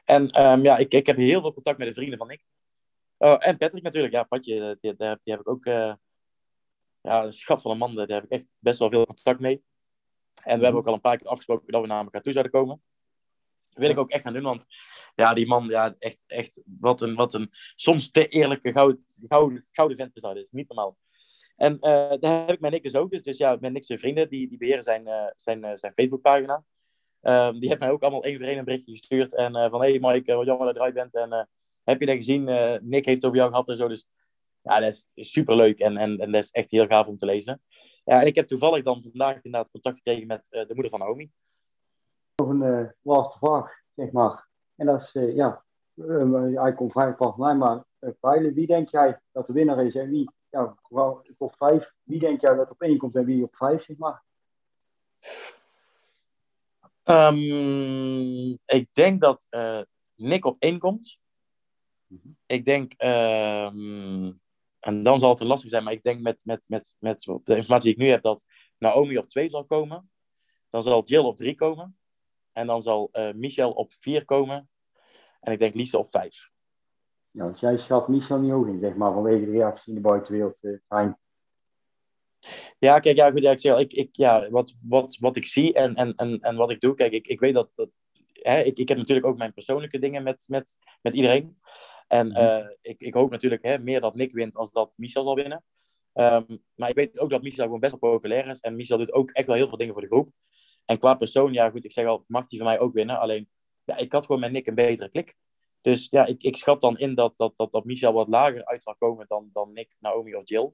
[0.04, 2.44] En um, ja, ik, ik heb heel veel contact met de vrienden van Nick.
[3.16, 4.12] Oh, en Patrick natuurlijk.
[4.12, 5.66] Ja, Patje, die, die, heb ik ook...
[5.66, 5.92] Uh,
[7.02, 9.62] ja, een schat van een man, daar heb ik echt best wel veel contact mee.
[10.42, 12.52] En we hebben ook al een paar keer afgesproken dat we naar elkaar toe zouden
[12.52, 12.82] komen.
[13.70, 14.64] Wil ik ook echt gaan doen, want
[15.14, 19.64] ja, die man, ja, echt, echt wat, een, wat een soms te eerlijke goud, gouden,
[19.72, 20.36] gouden vent is dat.
[20.36, 20.96] is niet normaal.
[21.60, 23.10] En uh, daar heb ik met Nick dus ook.
[23.10, 25.92] Dus, dus ja, met Nick zijn vrienden, die, die beheren zijn, uh, zijn, uh, zijn
[25.92, 26.64] Facebookpagina.
[27.22, 29.34] Um, die heeft mij ook allemaal één voor één een berichtje gestuurd.
[29.34, 31.14] En van, hé hey Mike, wat jammer dat je eruit bent.
[31.14, 31.48] En
[31.84, 32.44] heb je dat gezien?
[32.82, 33.88] Nick heeft het over jou gehad en zo.
[33.88, 34.08] Dus
[34.62, 37.26] ja, dat is, super leuk en, en, en dat is echt heel gaaf om te
[37.26, 37.62] lezen.
[38.04, 41.30] Ja, en ik heb toevallig dan vandaag inderdaad contact gekregen met de moeder van Naomi.
[42.36, 44.48] Nog een laatste vraag, zeg maar.
[44.76, 45.64] En dat is, ja,
[46.54, 47.84] hij komt vrij van mij, maar
[48.54, 51.92] wie denk jij dat de winnaar is en wie ja, vooral top 5.
[52.02, 54.22] Wie denk jij dat op één komt en wie op 5, zeg maar?
[57.04, 59.80] Um, ik denk dat uh,
[60.14, 61.18] Nick op 1 komt.
[62.06, 62.36] Mm -hmm.
[62.46, 64.40] Ik denk, um,
[64.80, 67.82] en dan zal het lastig zijn, maar ik denk met, met, met, met de informatie
[67.82, 68.44] die ik nu heb, dat
[68.78, 70.10] Naomi op 2 zal komen.
[70.70, 71.98] Dan zal Jill op 3 komen.
[72.52, 74.70] En dan zal uh, Michel op 4 komen.
[75.40, 76.50] En ik denk Lise op 5.
[77.30, 80.08] Ja, want jij schat Michel niet hoog in, zeg maar, vanwege de reactie in de
[80.08, 80.58] buitenwereld.
[80.60, 81.10] Uh,
[82.78, 85.74] ja, kijk, ja, goed, ja, ik zeg, ik, ik, ja, wat, wat, wat ik zie
[85.74, 87.88] en, en, en, en wat ik doe, kijk, ik, ik weet dat, dat
[88.32, 91.58] hè, ik, ik heb natuurlijk ook mijn persoonlijke dingen met, met, met iedereen.
[92.06, 95.34] En uh, ik, ik hoop natuurlijk hè, meer dat Nick wint als dat Michel zal
[95.34, 95.64] winnen.
[96.14, 98.60] Um, maar ik weet ook dat Michel gewoon best wel populair is.
[98.60, 100.30] En Michel doet ook echt wel heel veel dingen voor de groep.
[100.84, 103.18] En qua persoon, ja goed, ik zeg al, mag die van mij ook winnen.
[103.18, 103.48] Alleen,
[103.84, 105.36] ja, ik had gewoon met Nick een betere klik.
[105.80, 108.82] Dus ja, ik, ik schat dan in dat, dat, dat, dat Michel wat lager uit
[108.82, 110.72] zal komen dan, dan Nick, Naomi of Jill.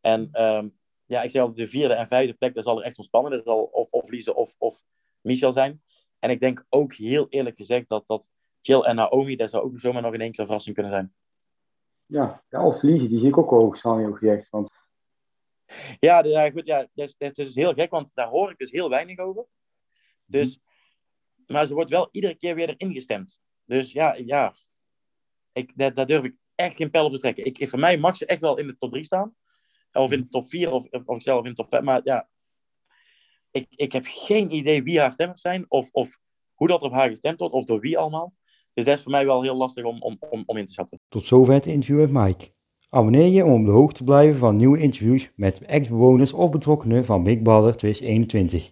[0.00, 2.96] En um, ja, ik zeg al, de vierde en vijfde plek, daar zal er echt
[2.96, 3.32] ontspannen.
[3.32, 4.82] Dat zal of, of Lise of, of
[5.20, 5.82] Michel zijn.
[6.18, 8.30] En ik denk ook heel eerlijk gezegd dat, dat
[8.60, 11.14] Jill en Naomi, daar zou ook zomaar nog in één keer een verrassing kunnen zijn.
[12.06, 14.50] Ja, ja of Lise, die zie ik ook hoog staan, heel gezegd.
[14.50, 14.70] Want...
[16.00, 18.70] Ja, ja, goed, ja, dat, is, dat is heel gek, want daar hoor ik dus
[18.70, 19.46] heel weinig over.
[20.24, 20.60] Dus,
[21.46, 23.40] maar ze wordt wel iedere keer weer erin gestemd.
[23.66, 24.54] Dus ja, ja
[25.52, 27.44] ik, daar, durf ik echt geen pijl op te trekken.
[27.44, 29.34] Ik, voor mij mag ze echt wel in de top 3 staan.
[29.92, 31.82] Of in de top 4 of, of zelf in de top 5.
[31.82, 32.28] Maar ja,
[33.50, 35.64] ik, ik heb geen idee wie haar stemmers zijn.
[35.68, 36.18] Of, of
[36.54, 37.54] hoe dat op haar gestemd wordt.
[37.54, 38.34] Of door wie allemaal.
[38.74, 41.00] Dus dat is voor mij wel heel lastig om, om, om, om in te schatten.
[41.08, 42.54] Tot zover het interview met Mike.
[42.88, 47.04] Abonneer je om op de hoogte te blijven van nieuwe interviews met ex-bewoners of betrokkenen
[47.04, 48.64] van Big Brother 2021.